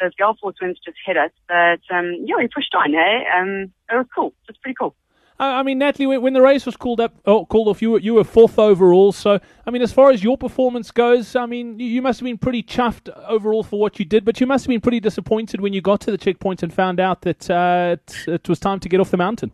Those 0.00 0.14
gale 0.14 0.36
force 0.40 0.56
winds 0.60 0.78
just 0.84 0.98
hit 1.04 1.16
us, 1.16 1.32
but 1.48 1.80
um, 1.90 2.20
yeah, 2.24 2.36
we 2.36 2.48
pushed 2.48 2.74
on. 2.74 2.92
Hey, 2.92 3.24
um, 3.32 3.72
it 3.90 3.96
was 3.96 4.06
cool. 4.14 4.34
It 4.44 4.52
was 4.52 4.58
pretty 4.60 4.76
cool. 4.78 4.94
I 5.38 5.62
mean, 5.62 5.78
Natalie, 5.78 6.16
when, 6.16 6.32
the 6.32 6.40
race 6.40 6.64
was 6.64 6.76
called 6.76 6.98
up, 6.98 7.14
oh, 7.26 7.44
called 7.44 7.68
off, 7.68 7.82
you 7.82 7.90
were 7.90 7.98
you 7.98 8.14
were 8.14 8.24
fourth 8.24 8.58
overall. 8.58 9.12
So, 9.12 9.38
I 9.66 9.70
mean, 9.70 9.82
as 9.82 9.92
far 9.92 10.10
as 10.10 10.24
your 10.24 10.38
performance 10.38 10.90
goes, 10.90 11.36
I 11.36 11.44
mean, 11.44 11.78
you, 11.78 11.86
you 11.86 12.02
must 12.02 12.20
have 12.20 12.24
been 12.24 12.38
pretty 12.38 12.62
chuffed 12.62 13.10
overall 13.28 13.62
for 13.62 13.78
what 13.78 13.98
you 13.98 14.06
did, 14.06 14.24
but 14.24 14.40
you 14.40 14.46
must 14.46 14.64
have 14.64 14.68
been 14.68 14.80
pretty 14.80 15.00
disappointed 15.00 15.60
when 15.60 15.74
you 15.74 15.82
got 15.82 16.00
to 16.02 16.10
the 16.10 16.16
checkpoint 16.16 16.62
and 16.62 16.72
found 16.72 17.00
out 17.00 17.22
that 17.22 17.50
uh, 17.50 17.96
it, 17.98 18.28
it 18.28 18.48
was 18.48 18.58
time 18.58 18.80
to 18.80 18.88
get 18.88 18.98
off 18.98 19.10
the 19.10 19.18
mountain. 19.18 19.52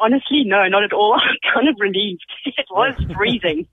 Honestly, 0.00 0.44
no, 0.44 0.68
not 0.68 0.84
at 0.84 0.92
all. 0.92 1.14
I'm 1.20 1.36
kind 1.54 1.68
of 1.68 1.76
relieved. 1.78 2.24
It 2.58 2.66
was 2.70 2.94
freezing. 3.16 3.66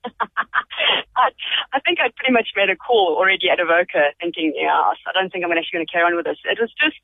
I, 1.16 1.32
I 1.74 1.80
think 1.82 2.00
I'd 2.00 2.16
pretty 2.16 2.32
much 2.32 2.50
made 2.56 2.70
a 2.70 2.76
call 2.76 3.16
already 3.18 3.50
at 3.50 3.60
Avoca 3.60 4.16
thinking, 4.20 4.54
yeah, 4.56 4.72
I 4.72 5.12
don't 5.14 5.32
think 5.32 5.44
I'm 5.44 5.52
actually 5.52 5.80
going 5.80 5.86
to 5.86 5.92
carry 5.92 6.06
on 6.06 6.16
with 6.16 6.26
this. 6.26 6.38
It 6.46 6.60
was 6.60 6.72
just 6.80 7.00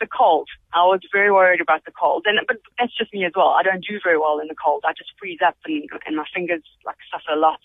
the 0.00 0.06
cold. 0.06 0.48
I 0.72 0.84
was 0.84 1.00
very 1.12 1.30
worried 1.30 1.60
about 1.60 1.84
the 1.84 1.92
cold. 1.92 2.26
And, 2.26 2.38
but 2.46 2.56
that's 2.78 2.96
just 2.96 3.12
me 3.12 3.24
as 3.24 3.32
well. 3.36 3.56
I 3.56 3.62
don't 3.62 3.84
do 3.84 4.00
very 4.02 4.18
well 4.18 4.40
in 4.40 4.48
the 4.48 4.58
cold. 4.58 4.84
I 4.86 4.92
just 4.92 5.12
freeze 5.18 5.40
up 5.44 5.56
and, 5.64 5.88
and 6.06 6.16
my 6.16 6.26
fingers 6.34 6.62
like 6.84 6.96
suffer 7.10 7.32
a 7.32 7.40
lot. 7.40 7.60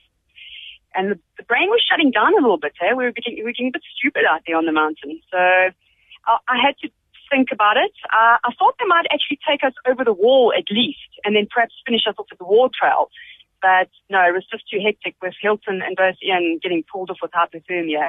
And 0.95 1.11
the, 1.11 1.19
the 1.37 1.43
brain 1.43 1.69
was 1.69 1.83
shutting 1.83 2.11
down 2.11 2.33
a 2.33 2.41
little 2.41 2.57
bit. 2.57 2.73
Eh? 2.81 2.93
We 2.93 3.03
were 3.03 3.11
getting, 3.11 3.35
we 3.37 3.43
were 3.43 3.51
getting 3.51 3.69
a 3.69 3.77
bit 3.77 3.83
stupid 3.97 4.23
out 4.29 4.41
there 4.45 4.57
on 4.57 4.65
the 4.65 4.71
mountain. 4.71 5.19
So 5.31 5.37
I, 5.37 6.37
I 6.47 6.57
had 6.61 6.77
to 6.83 6.89
think 7.29 7.49
about 7.51 7.77
it. 7.77 7.91
Uh, 8.11 8.37
I 8.43 8.51
thought 8.57 8.75
they 8.79 8.85
might 8.85 9.05
actually 9.11 9.39
take 9.47 9.63
us 9.63 9.73
over 9.87 10.03
the 10.03 10.13
wall 10.13 10.53
at 10.57 10.65
least 10.71 11.09
and 11.23 11.35
then 11.35 11.47
perhaps 11.49 11.73
finish 11.85 12.01
us 12.07 12.15
off 12.17 12.27
at 12.31 12.37
the 12.37 12.45
Wartrail. 12.45 13.07
But 13.61 13.89
no, 14.09 14.21
it 14.27 14.33
was 14.33 14.45
just 14.51 14.69
too 14.69 14.79
hectic 14.83 15.15
with 15.21 15.33
Hilton 15.41 15.81
and 15.81 15.95
both 15.95 16.15
Ian 16.23 16.59
getting 16.61 16.83
pulled 16.91 17.09
off 17.09 17.17
with 17.21 17.31
hypothermia. 17.31 18.07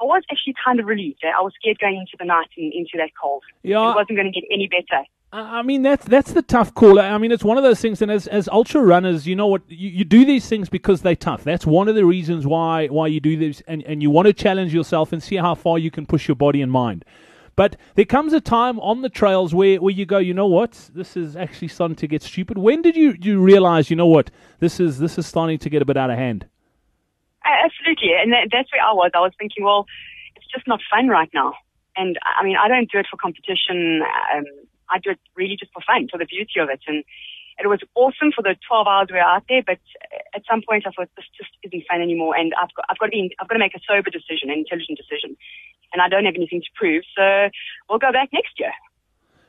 I 0.00 0.04
was 0.04 0.22
actually 0.30 0.54
kind 0.64 0.80
of 0.80 0.86
relieved. 0.86 1.24
I 1.24 1.40
was 1.42 1.52
scared 1.60 1.78
going 1.78 1.96
into 1.96 2.16
the 2.18 2.24
night 2.24 2.48
and 2.56 2.72
into 2.72 2.92
that 2.98 3.10
cold. 3.20 3.42
Yeah. 3.62 3.90
It 3.90 3.94
wasn't 3.94 4.16
going 4.16 4.32
to 4.32 4.40
get 4.40 4.46
any 4.50 4.68
better. 4.68 5.04
I 5.32 5.62
mean 5.62 5.82
that's 5.82 6.04
that's 6.06 6.32
the 6.32 6.42
tough 6.42 6.74
call. 6.74 6.98
I 6.98 7.16
mean 7.16 7.30
it's 7.30 7.44
one 7.44 7.56
of 7.56 7.62
those 7.62 7.80
things, 7.80 8.02
and 8.02 8.10
as 8.10 8.26
as 8.26 8.48
ultra 8.48 8.82
runners, 8.82 9.28
you 9.28 9.36
know 9.36 9.46
what 9.46 9.62
you, 9.68 9.88
you 9.88 10.04
do 10.04 10.24
these 10.24 10.48
things 10.48 10.68
because 10.68 11.02
they're 11.02 11.14
tough. 11.14 11.44
That's 11.44 11.64
one 11.64 11.88
of 11.88 11.94
the 11.94 12.04
reasons 12.04 12.48
why 12.48 12.88
why 12.88 13.06
you 13.06 13.20
do 13.20 13.36
this, 13.36 13.62
and 13.68 13.84
and 13.84 14.02
you 14.02 14.10
want 14.10 14.26
to 14.26 14.32
challenge 14.32 14.74
yourself 14.74 15.12
and 15.12 15.22
see 15.22 15.36
how 15.36 15.54
far 15.54 15.78
you 15.78 15.90
can 15.90 16.04
push 16.04 16.26
your 16.26 16.34
body 16.34 16.60
and 16.62 16.72
mind. 16.72 17.04
But 17.60 17.76
there 17.94 18.06
comes 18.06 18.32
a 18.32 18.40
time 18.40 18.80
on 18.80 19.02
the 19.02 19.10
trails 19.10 19.54
where, 19.54 19.76
where 19.82 19.92
you 19.92 20.06
go, 20.06 20.16
you 20.16 20.32
know 20.32 20.46
what, 20.46 20.88
this 20.94 21.14
is 21.14 21.36
actually 21.36 21.68
starting 21.68 21.94
to 21.96 22.06
get 22.06 22.22
stupid. 22.22 22.56
When 22.56 22.80
did 22.80 22.96
you 22.96 23.14
you 23.20 23.38
realize, 23.38 23.90
you 23.90 23.96
know 23.96 24.06
what, 24.06 24.30
this 24.60 24.80
is 24.80 24.98
this 24.98 25.18
is 25.18 25.26
starting 25.26 25.58
to 25.58 25.68
get 25.68 25.82
a 25.82 25.84
bit 25.84 25.98
out 25.98 26.08
of 26.08 26.16
hand? 26.16 26.46
Absolutely, 27.44 28.12
and 28.18 28.32
that, 28.32 28.48
that's 28.50 28.72
where 28.72 28.80
I 28.82 28.94
was. 28.94 29.10
I 29.12 29.20
was 29.20 29.32
thinking, 29.38 29.62
well, 29.62 29.84
it's 30.36 30.46
just 30.50 30.66
not 30.66 30.80
fun 30.90 31.08
right 31.08 31.28
now. 31.34 31.52
And 31.98 32.18
I 32.24 32.42
mean, 32.42 32.56
I 32.56 32.66
don't 32.66 32.90
do 32.90 32.98
it 32.98 33.06
for 33.10 33.18
competition. 33.18 34.04
Um, 34.34 34.46
I 34.88 34.98
do 34.98 35.10
it 35.10 35.20
really 35.34 35.56
just 35.60 35.70
for 35.74 35.82
fun, 35.86 36.08
for 36.10 36.16
the 36.16 36.24
beauty 36.24 36.60
of 36.60 36.70
it. 36.70 36.80
And 36.86 37.04
it 37.60 37.68
was 37.68 37.80
awesome 37.94 38.32
for 38.32 38.42
the 38.42 38.56
12 38.66 38.86
hours 38.86 39.08
we 39.10 39.16
were 39.16 39.20
out 39.20 39.44
there, 39.48 39.62
but 39.64 39.78
at 40.34 40.42
some 40.50 40.62
point 40.66 40.86
I 40.86 40.90
thought 40.90 41.08
this 41.16 41.26
just 41.36 41.50
isn't 41.62 41.84
fun 41.86 42.00
anymore. 42.00 42.34
And 42.36 42.52
I've 42.60 42.72
got, 42.74 42.86
I've 42.88 42.98
got 42.98 43.06
to 43.06 43.10
be, 43.10 43.36
I've 43.38 43.48
got 43.48 43.54
to 43.54 43.60
make 43.60 43.74
a 43.74 43.80
sober 43.86 44.10
decision, 44.10 44.50
an 44.50 44.58
intelligent 44.58 44.98
decision. 44.98 45.36
And 45.92 46.00
I 46.00 46.08
don't 46.08 46.24
have 46.24 46.34
anything 46.34 46.62
to 46.62 46.70
prove. 46.74 47.04
So 47.16 47.50
we'll 47.88 47.98
go 47.98 48.12
back 48.12 48.30
next 48.32 48.58
year. 48.58 48.72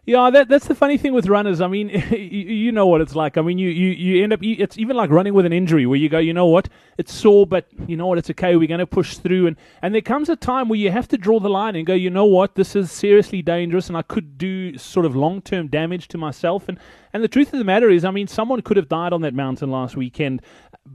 Yeah, 0.03 0.31
that, 0.31 0.49
that's 0.49 0.67
the 0.67 0.73
funny 0.73 0.97
thing 0.97 1.13
with 1.13 1.27
runners. 1.27 1.61
I 1.61 1.67
mean, 1.67 1.89
you, 2.11 2.17
you 2.17 2.71
know 2.71 2.87
what 2.87 3.01
it's 3.01 3.15
like. 3.15 3.37
I 3.37 3.41
mean, 3.41 3.59
you, 3.59 3.69
you, 3.69 3.89
you 3.91 4.23
end 4.23 4.33
up, 4.33 4.41
you, 4.41 4.55
it's 4.57 4.77
even 4.79 4.97
like 4.97 5.11
running 5.11 5.35
with 5.35 5.45
an 5.45 5.53
injury 5.53 5.85
where 5.85 5.97
you 5.97 6.09
go, 6.09 6.17
you 6.17 6.33
know 6.33 6.47
what, 6.47 6.69
it's 6.97 7.13
sore, 7.13 7.45
but 7.45 7.67
you 7.87 7.95
know 7.95 8.07
what, 8.07 8.17
it's 8.17 8.29
okay. 8.31 8.55
We're 8.55 8.67
going 8.67 8.79
to 8.79 8.87
push 8.87 9.17
through. 9.17 9.45
And, 9.45 9.57
and 9.83 9.93
there 9.93 10.01
comes 10.01 10.27
a 10.27 10.35
time 10.35 10.69
where 10.69 10.79
you 10.79 10.89
have 10.89 11.07
to 11.09 11.17
draw 11.17 11.39
the 11.39 11.49
line 11.49 11.75
and 11.75 11.85
go, 11.85 11.93
you 11.93 12.09
know 12.09 12.25
what, 12.25 12.55
this 12.55 12.75
is 12.75 12.91
seriously 12.91 13.43
dangerous 13.43 13.89
and 13.89 13.97
I 13.97 14.01
could 14.01 14.39
do 14.39 14.75
sort 14.77 15.05
of 15.05 15.15
long 15.15 15.41
term 15.41 15.67
damage 15.67 16.07
to 16.09 16.17
myself. 16.17 16.67
And, 16.67 16.79
and 17.13 17.23
the 17.23 17.27
truth 17.27 17.53
of 17.53 17.59
the 17.59 17.65
matter 17.65 17.89
is, 17.89 18.05
I 18.05 18.11
mean, 18.11 18.27
someone 18.27 18.61
could 18.61 18.77
have 18.77 18.89
died 18.89 19.13
on 19.13 19.21
that 19.21 19.33
mountain 19.33 19.71
last 19.71 19.95
weekend 19.95 20.41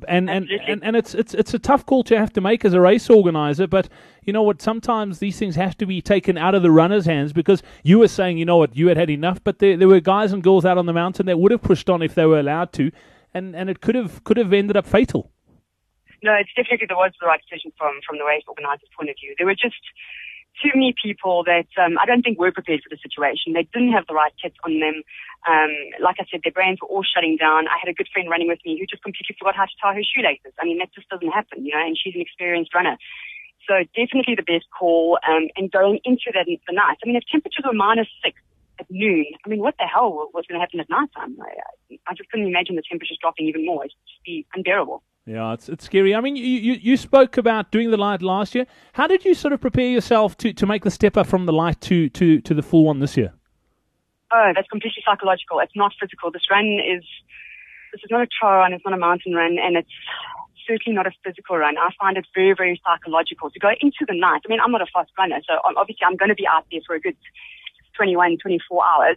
and 0.08 0.28
and, 0.28 0.48
and 0.66 0.82
and 0.84 0.96
it's 0.96 1.14
it's 1.14 1.32
it's 1.34 1.54
a 1.54 1.58
tough 1.58 1.86
call 1.86 2.02
to 2.04 2.18
have 2.18 2.32
to 2.32 2.40
make 2.40 2.64
as 2.64 2.74
a 2.74 2.80
race 2.80 3.08
organizer. 3.08 3.66
But 3.66 3.88
you 4.22 4.32
know 4.32 4.42
what? 4.42 4.60
Sometimes 4.60 5.20
these 5.20 5.38
things 5.38 5.54
have 5.56 5.76
to 5.78 5.86
be 5.86 6.02
taken 6.02 6.36
out 6.36 6.54
of 6.54 6.62
the 6.62 6.70
runner's 6.70 7.06
hands 7.06 7.32
because 7.32 7.62
you 7.82 7.98
were 7.98 8.08
saying, 8.08 8.38
you 8.38 8.44
know 8.44 8.56
what, 8.56 8.76
you 8.76 8.88
had 8.88 8.96
had 8.96 9.10
enough, 9.10 9.42
but 9.42 9.58
there 9.58 9.76
there 9.76 9.88
were 9.88 10.00
guys 10.00 10.32
and 10.32 10.42
girls 10.42 10.64
out 10.64 10.78
on 10.78 10.86
the 10.86 10.92
mountain 10.92 11.26
that 11.26 11.38
would 11.38 11.52
have 11.52 11.62
pushed 11.62 11.88
on 11.88 12.02
if 12.02 12.14
they 12.14 12.26
were 12.26 12.40
allowed 12.40 12.72
to, 12.74 12.90
and 13.32 13.54
and 13.54 13.70
it 13.70 13.80
could 13.80 13.94
have 13.94 14.24
could 14.24 14.36
have 14.36 14.52
ended 14.52 14.76
up 14.76 14.86
fatal. 14.86 15.30
No, 16.22 16.32
it's 16.34 16.50
definitely 16.56 16.86
the 16.88 16.96
was 16.96 17.12
the 17.20 17.26
right 17.26 17.40
decision 17.48 17.72
from 17.78 18.00
from 18.06 18.18
the 18.18 18.24
race 18.24 18.42
organizer's 18.48 18.88
point 18.96 19.10
of 19.10 19.16
view. 19.20 19.34
There 19.38 19.46
were 19.46 19.54
just 19.54 19.80
too 20.62 20.72
many 20.74 20.94
people 20.96 21.44
that 21.44 21.68
um, 21.76 21.98
I 22.00 22.06
don't 22.06 22.22
think 22.22 22.38
were 22.38 22.52
prepared 22.52 22.80
for 22.82 22.88
the 22.88 23.00
situation. 23.00 23.52
They 23.52 23.68
didn't 23.72 23.92
have 23.92 24.06
the 24.06 24.14
right 24.14 24.32
kits 24.40 24.56
on 24.64 24.80
them. 24.80 25.02
Um, 25.44 25.72
like 26.00 26.16
I 26.18 26.24
said, 26.30 26.40
their 26.44 26.52
brains 26.52 26.78
were 26.80 26.88
all 26.88 27.04
shutting 27.04 27.36
down. 27.36 27.68
I 27.68 27.76
had 27.78 27.88
a 27.88 27.96
good 27.96 28.08
friend 28.12 28.28
running 28.28 28.48
with 28.48 28.60
me 28.64 28.78
who 28.78 28.86
just 28.86 29.02
completely 29.02 29.36
forgot 29.38 29.56
how 29.56 29.66
to 29.68 29.76
tie 29.80 29.94
her 29.94 30.04
shoelaces. 30.04 30.56
I 30.60 30.64
mean, 30.64 30.78
that 30.78 30.92
just 30.94 31.08
doesn't 31.08 31.30
happen, 31.30 31.64
you 31.64 31.72
know, 31.72 31.84
and 31.84 31.96
she's 31.96 32.14
an 32.14 32.20
experienced 32.20 32.74
runner. 32.74 32.96
So 33.68 33.82
definitely 33.94 34.34
the 34.34 34.46
best 34.46 34.66
call. 34.72 35.18
Um, 35.28 35.48
and 35.56 35.70
going 35.70 36.00
into 36.04 36.32
that 36.32 36.46
the 36.46 36.74
night, 36.74 36.98
I 37.02 37.06
mean, 37.06 37.16
if 37.16 37.24
temperatures 37.30 37.64
were 37.66 37.74
minus 37.74 38.08
six 38.24 38.40
at 38.78 38.86
noon, 38.90 39.26
I 39.44 39.48
mean, 39.48 39.60
what 39.60 39.74
the 39.78 39.86
hell 39.86 40.30
was 40.32 40.44
going 40.48 40.58
to 40.58 40.64
happen 40.64 40.80
at 40.80 40.88
night 40.88 41.10
time? 41.14 41.36
I, 41.42 41.98
I 42.06 42.14
just 42.14 42.30
couldn't 42.30 42.46
imagine 42.46 42.76
the 42.76 42.86
temperatures 42.88 43.18
dropping 43.20 43.46
even 43.46 43.66
more. 43.66 43.84
It'd 43.84 43.96
just 44.06 44.24
be 44.24 44.46
unbearable. 44.54 45.02
Yeah, 45.26 45.54
it's 45.54 45.68
it's 45.68 45.84
scary. 45.84 46.14
I 46.14 46.20
mean, 46.20 46.36
you, 46.36 46.44
you, 46.44 46.96
spoke 46.96 47.36
about 47.36 47.72
doing 47.72 47.90
the 47.90 47.96
light 47.96 48.22
last 48.22 48.54
year. 48.54 48.64
How 48.92 49.08
did 49.08 49.24
you 49.24 49.34
sort 49.34 49.52
of 49.52 49.60
prepare 49.60 49.88
yourself 49.88 50.36
to, 50.38 50.52
to 50.52 50.66
make 50.66 50.84
the 50.84 50.90
step 50.90 51.16
up 51.16 51.26
from 51.26 51.46
the 51.46 51.52
light 51.52 51.80
to, 51.82 52.08
to, 52.10 52.40
to 52.40 52.54
the 52.54 52.62
full 52.62 52.84
one 52.84 53.00
this 53.00 53.16
year? 53.16 53.32
Oh, 54.32 54.52
that's 54.54 54.68
completely 54.68 55.02
psychological. 55.04 55.58
It's 55.58 55.74
not 55.74 55.92
physical. 56.00 56.30
This 56.30 56.46
run 56.48 56.64
is 56.64 57.02
this 57.92 58.04
is 58.04 58.10
not 58.10 58.22
a 58.22 58.28
trail 58.28 58.52
run. 58.52 58.72
It's 58.72 58.84
not 58.84 58.94
a 58.94 58.98
mountain 58.98 59.34
run, 59.34 59.58
and 59.58 59.76
it's 59.76 59.90
certainly 60.64 60.94
not 60.94 61.08
a 61.08 61.12
physical 61.24 61.58
run. 61.58 61.76
I 61.76 61.90
find 61.98 62.16
it 62.16 62.26
very 62.32 62.54
very 62.54 62.80
psychological 62.86 63.50
to 63.50 63.58
go 63.58 63.70
into 63.80 64.06
the 64.06 64.14
night. 64.14 64.42
I 64.46 64.48
mean, 64.48 64.60
I'm 64.60 64.70
not 64.70 64.82
a 64.82 64.86
fast 64.94 65.10
runner, 65.18 65.40
so 65.42 65.58
obviously 65.64 66.06
I'm 66.06 66.16
going 66.16 66.28
to 66.28 66.36
be 66.36 66.46
out 66.46 66.66
there 66.70 66.82
for 66.86 66.94
a 66.94 67.00
good 67.00 67.16
21, 67.96 68.38
24 68.38 68.84
hours, 68.86 69.16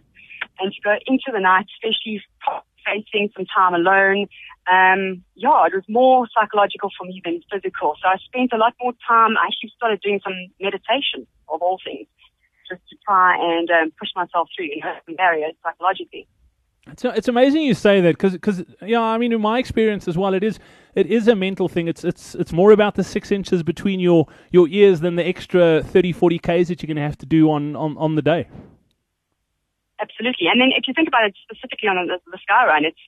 and 0.58 0.72
to 0.72 0.80
go 0.82 0.96
into 1.06 1.30
the 1.32 1.38
night, 1.38 1.66
especially 1.78 2.20
facing 2.90 3.30
some 3.36 3.46
time 3.46 3.74
alone, 3.74 4.26
um, 4.70 5.24
yeah, 5.34 5.66
it 5.66 5.74
was 5.74 5.84
more 5.88 6.28
psychological 6.34 6.90
for 6.96 7.06
me 7.06 7.20
than 7.24 7.42
physical. 7.50 7.94
So 8.02 8.08
I 8.08 8.16
spent 8.18 8.52
a 8.52 8.56
lot 8.56 8.74
more 8.80 8.92
time. 9.06 9.36
I 9.36 9.46
actually 9.46 9.72
started 9.76 10.00
doing 10.00 10.20
some 10.22 10.34
meditation 10.60 11.26
of 11.48 11.62
all 11.62 11.78
things, 11.84 12.06
just 12.68 12.82
to 12.90 12.96
try 13.04 13.36
and 13.36 13.68
um, 13.70 13.92
push 13.98 14.10
myself 14.14 14.48
through 14.54 14.66
you 14.66 14.80
know, 14.80 14.94
some 15.06 15.16
barriers 15.16 15.54
psychologically. 15.62 16.28
It's, 16.86 17.04
it's 17.04 17.28
amazing 17.28 17.62
you 17.62 17.74
say 17.74 18.00
that 18.00 18.16
because 18.16 18.32
because 18.32 18.64
yeah 18.80 19.02
I 19.02 19.18
mean 19.18 19.32
in 19.32 19.40
my 19.40 19.58
experience 19.58 20.08
as 20.08 20.16
well 20.16 20.32
it 20.32 20.42
is 20.42 20.58
it 20.94 21.06
is 21.06 21.28
a 21.28 21.36
mental 21.36 21.68
thing 21.68 21.88
it's 21.88 22.04
it's 22.04 22.34
it's 22.34 22.52
more 22.52 22.72
about 22.72 22.94
the 22.94 23.04
six 23.04 23.30
inches 23.30 23.62
between 23.62 24.00
your 24.00 24.26
your 24.50 24.66
ears 24.66 25.00
than 25.00 25.16
the 25.16 25.24
extra 25.24 25.82
30 25.84 26.12
40 26.12 26.38
k's 26.38 26.68
that 26.68 26.82
you're 26.82 26.88
going 26.88 26.96
to 26.96 27.02
have 27.02 27.18
to 27.18 27.26
do 27.26 27.50
on, 27.50 27.76
on, 27.76 27.96
on 27.98 28.14
the 28.14 28.22
day. 28.22 28.48
Absolutely, 30.00 30.48
and 30.48 30.60
then 30.60 30.72
if 30.72 30.88
you 30.88 30.94
think 30.94 31.08
about 31.08 31.28
it 31.28 31.36
specifically 31.44 31.88
on 31.88 32.00
the, 32.08 32.16
the 32.32 32.40
sky 32.40 32.64
run, 32.66 32.84
it's 32.84 33.00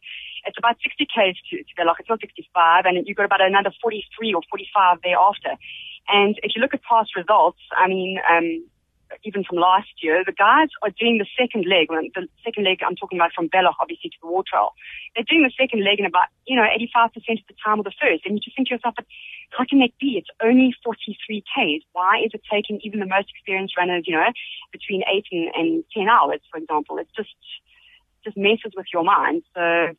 it's 0.44 0.58
about 0.58 0.76
60 0.82 1.06
k's 1.06 1.38
to, 1.50 1.62
to 1.62 1.84
lock. 1.86 1.96
It's 2.00 2.08
not 2.10 2.20
65, 2.20 2.84
and 2.84 3.06
you've 3.06 3.16
got 3.16 3.30
about 3.30 3.40
another 3.40 3.72
43 3.80 4.34
or 4.34 4.42
45 4.50 4.98
thereafter. 5.02 5.54
And 6.08 6.34
if 6.42 6.52
you 6.54 6.60
look 6.60 6.74
at 6.74 6.82
past 6.82 7.14
results, 7.14 7.62
I 7.70 7.86
mean, 7.86 8.18
um, 8.28 8.66
even 9.24 9.44
from 9.44 9.58
last 9.58 9.90
year, 10.02 10.22
the 10.24 10.32
guys 10.32 10.68
are 10.82 10.90
doing 10.90 11.18
the 11.18 11.26
second 11.38 11.66
leg. 11.66 11.88
The 11.88 12.28
second 12.44 12.64
leg 12.64 12.80
I'm 12.84 12.96
talking 12.96 13.18
about 13.18 13.32
from 13.34 13.48
Balloch, 13.48 13.76
obviously, 13.80 14.10
to 14.10 14.18
the 14.22 14.28
Wartrail. 14.28 14.70
They're 15.14 15.28
doing 15.28 15.42
the 15.42 15.52
second 15.58 15.84
leg 15.84 16.00
in 16.00 16.06
about, 16.06 16.28
you 16.46 16.56
know, 16.56 16.66
85% 16.96 17.14
of 17.14 17.48
the 17.48 17.58
time 17.64 17.78
of 17.78 17.84
the 17.84 17.96
first. 18.00 18.24
And 18.24 18.34
you 18.34 18.40
just 18.40 18.56
think 18.56 18.68
to 18.68 18.74
yourself, 18.74 18.94
but 18.96 19.06
how 19.50 19.64
can 19.68 19.80
that 19.80 19.92
be? 20.00 20.16
It's 20.16 20.30
only 20.42 20.74
43 20.84 21.42
Ks. 21.42 21.84
Why 21.92 22.22
is 22.24 22.32
it 22.34 22.42
taking 22.50 22.80
even 22.82 23.00
the 23.00 23.06
most 23.06 23.28
experienced 23.30 23.76
runners, 23.76 24.04
you 24.06 24.14
know, 24.16 24.28
between 24.72 25.02
8 25.04 25.26
and, 25.32 25.48
and 25.54 25.84
10 25.94 26.08
hours, 26.08 26.40
for 26.50 26.58
example? 26.58 26.98
It's 26.98 27.12
just, 27.16 27.34
just 28.24 28.36
messes 28.36 28.72
with 28.76 28.86
your 28.92 29.04
mind. 29.04 29.42
So 29.54 29.94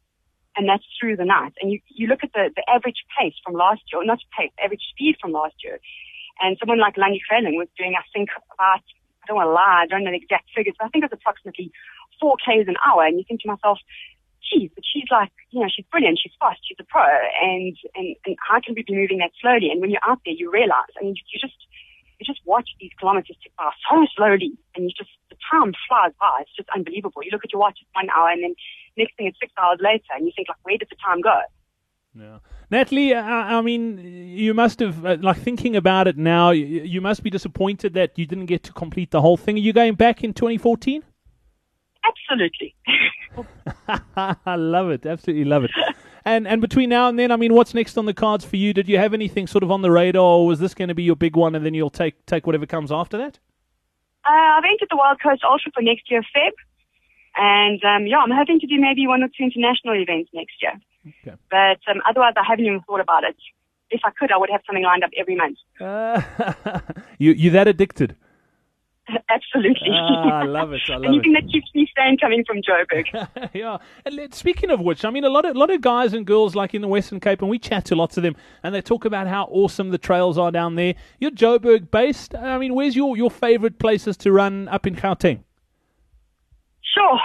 and 0.56 0.70
that's 0.70 0.84
through 1.00 1.18
the 1.18 1.26
night. 1.26 1.54
And 1.62 1.72
you, 1.72 1.80
you 1.88 2.08
look 2.08 2.24
at 2.24 2.34
the, 2.34 2.50
the 2.56 2.64
average 2.70 3.06
pace 3.18 3.34
from 3.44 3.54
last 3.54 3.82
year, 3.92 4.04
not 4.06 4.20
pace, 4.38 4.52
average 4.64 4.84
speed 4.92 5.16
from 5.20 5.32
last 5.32 5.56
year. 5.64 5.80
And 6.40 6.58
someone 6.60 6.80
like 6.80 6.96
Landie 6.96 7.22
Greyling 7.30 7.58
was 7.58 7.68
doing, 7.78 7.94
I 7.98 8.04
think, 8.14 8.30
about, 8.54 8.82
I 9.24 9.26
don't 9.28 9.40
want 9.40 9.48
to 9.48 9.56
lie, 9.56 9.84
I 9.84 9.88
don't 9.88 10.04
know 10.04 10.12
the 10.12 10.20
exact 10.20 10.52
figures, 10.52 10.76
but 10.78 10.86
I 10.86 10.90
think 10.90 11.04
it 11.04 11.12
was 11.12 11.18
approximately 11.18 11.72
4 12.20 12.36
Ks 12.44 12.68
an 12.68 12.76
hour. 12.84 13.08
And 13.08 13.18
you 13.18 13.24
think 13.24 13.42
to 13.42 13.48
myself, 13.48 13.80
geez, 14.44 14.70
but 14.76 14.84
she's 14.84 15.08
like, 15.10 15.32
you 15.52 15.62
know, 15.62 15.72
she's 15.72 15.86
brilliant, 15.88 16.20
she's 16.20 16.36
fast, 16.40 16.60
she's 16.68 16.78
a 16.80 16.84
pro, 16.84 17.08
and, 17.42 17.78
and, 17.96 18.16
and 18.26 18.36
how 18.44 18.60
can 18.60 18.76
we 18.76 18.84
be 18.84 18.94
moving 18.94 19.20
that 19.20 19.32
slowly? 19.40 19.72
And 19.72 19.80
when 19.80 19.90
you're 19.90 20.04
out 20.04 20.20
there, 20.26 20.36
you 20.36 20.52
realize, 20.52 20.92
I 21.00 21.04
mean, 21.04 21.16
you 21.16 21.40
just, 21.40 21.56
you 22.20 22.26
just 22.28 22.44
watch 22.46 22.70
these 22.80 22.92
kilometers 23.00 23.38
tick 23.42 23.56
by 23.58 23.72
so 23.90 24.06
slowly, 24.16 24.52
and 24.76 24.84
you 24.84 24.92
just, 24.92 25.10
the 25.30 25.40
time 25.50 25.74
flies 25.88 26.12
by. 26.20 26.44
It's 26.44 26.56
just 26.56 26.70
unbelievable. 26.76 27.24
You 27.24 27.32
look 27.32 27.46
at 27.46 27.52
your 27.52 27.62
watch, 27.62 27.80
it's 27.80 27.90
one 27.96 28.10
hour, 28.12 28.30
and 28.30 28.44
then 28.44 28.56
next 28.98 29.16
thing 29.16 29.28
it's 29.28 29.40
six 29.40 29.54
hours 29.58 29.80
later, 29.80 30.12
and 30.12 30.28
you 30.28 30.34
think 30.36 30.50
like, 30.50 30.60
where 30.64 30.78
did 30.78 30.90
the 30.92 31.00
time 31.00 31.22
go? 31.22 31.40
Yeah, 32.14 32.38
Natalie. 32.74 33.14
I, 33.14 33.60
I 33.60 33.62
mean, 33.62 34.00
you 34.00 34.54
must 34.54 34.80
have 34.80 35.06
uh, 35.06 35.18
like 35.22 35.38
thinking 35.38 35.76
about 35.76 36.08
it 36.08 36.18
now. 36.18 36.50
You, 36.50 36.66
you, 36.66 37.02
must 37.02 37.24
be 37.24 37.30
disappointed 37.30 37.94
that 37.94 38.18
you 38.18 38.26
didn't 38.26 38.48
get 38.48 38.64
to 38.64 38.74
complete 38.74 39.12
the 39.12 39.22
whole 39.22 39.38
thing. 39.38 39.56
Are 39.56 39.60
you 39.60 39.74
going 39.74 39.94
back 39.96 40.24
in 40.24 40.34
2014? 40.34 41.04
Absolutely. 42.04 42.76
I 44.18 44.56
love 44.56 44.90
it. 44.90 45.06
Absolutely 45.06 45.46
love 45.46 45.64
it. 45.64 45.72
And 46.26 46.48
and 46.48 46.62
between 46.62 46.90
now 46.90 47.10
and 47.10 47.20
then, 47.20 47.32
I 47.32 47.36
mean, 47.36 47.54
what's 47.54 47.74
next 47.74 47.98
on 47.98 48.06
the 48.06 48.14
cards 48.14 48.44
for 48.44 48.56
you? 48.56 48.74
Did 48.74 48.90
you 48.90 48.98
have 48.98 49.14
anything 49.14 49.46
sort 49.46 49.64
of 49.64 49.72
on 49.72 49.82
the 49.82 49.92
radar, 49.92 50.24
or 50.24 50.48
was 50.48 50.60
this 50.60 50.74
going 50.74 50.88
to 50.88 50.96
be 50.96 51.04
your 51.04 51.16
big 51.16 51.36
one, 51.36 51.54
and 51.54 51.66
then 51.66 51.74
you'll 51.74 51.90
take 51.90 52.26
take 52.26 52.48
whatever 52.48 52.66
comes 52.66 52.92
after 52.92 53.18
that? 53.18 53.40
Uh, 54.26 54.58
I've 54.58 54.64
entered 54.64 54.88
the 54.90 54.96
Wild 54.98 55.20
Coast 55.22 55.44
Ultra 55.44 55.72
for 55.74 55.82
next 55.82 56.10
year, 56.10 56.22
Feb. 56.22 56.54
And 57.36 57.84
um, 57.84 58.08
yeah, 58.08 58.20
I'm 58.20 58.32
hoping 58.32 58.60
to 58.62 58.68
do 58.68 58.80
maybe 58.80 59.06
one 59.06 59.22
or 59.22 59.28
two 59.28 59.44
international 59.44 59.96
events 60.02 60.30
next 60.34 60.56
year. 60.62 60.80
Okay. 61.08 61.36
But 61.52 61.80
um, 61.92 62.02
otherwise, 62.10 62.34
I 62.38 62.44
haven't 62.48 62.66
even 62.66 62.82
thought 62.82 63.00
about 63.02 63.24
it. 63.24 63.36
If 63.90 64.02
I 64.06 64.12
could, 64.12 64.32
I 64.32 64.38
would 64.38 64.50
have 64.50 64.62
something 64.66 64.84
lined 64.84 65.04
up 65.04 65.12
every 65.18 65.36
month. 65.36 65.58
Uh, 65.80 66.22
you 67.20 67.32
you 67.34 67.50
that 67.52 67.68
addicted? 67.68 68.16
Absolutely. 69.30 69.90
Ah, 69.92 70.40
I 70.40 70.44
love 70.46 70.72
it. 70.72 70.80
I 70.90 70.94
love 70.96 71.04
Anything 71.06 71.36
it. 71.36 71.44
that 71.44 71.52
keeps 71.52 71.68
me 71.76 71.86
sane 71.96 72.18
coming 72.18 72.46
from 72.48 72.60
Joburg. 72.62 73.52
yeah. 73.54 73.78
And 74.06 74.34
speaking 74.34 74.70
of 74.72 74.80
which, 74.80 75.04
I 75.04 75.10
mean, 75.10 75.26
a 75.26 75.30
lot 75.30 75.44
of 75.44 75.58
lot 75.58 75.70
of 75.70 75.82
guys 75.82 76.14
and 76.14 76.26
girls 76.26 76.56
like 76.56 76.74
in 76.74 76.82
the 76.82 76.88
Western 76.88 77.20
Cape, 77.20 77.42
and 77.42 77.50
we 77.52 77.60
chat 77.60 77.84
to 77.86 77.96
lots 77.96 78.16
of 78.16 78.24
them, 78.24 78.36
and 78.64 78.74
they 78.74 78.82
talk 78.82 79.04
about 79.04 79.28
how 79.28 79.44
awesome 79.52 79.90
the 79.92 79.98
trails 79.98 80.38
are 80.38 80.52
down 80.52 80.76
there. 80.76 80.96
You're 81.20 81.32
Joburg 81.32 81.92
based. 81.92 82.34
I 82.34 82.58
mean, 82.58 82.74
where's 82.74 82.96
your 82.96 83.18
your 83.18 83.30
favourite 83.30 83.78
places 83.78 84.16
to 84.18 84.32
run 84.32 84.70
up 84.70 84.88
in 84.88 84.96
Gauteng? 84.96 85.44
Sure. 86.96 87.20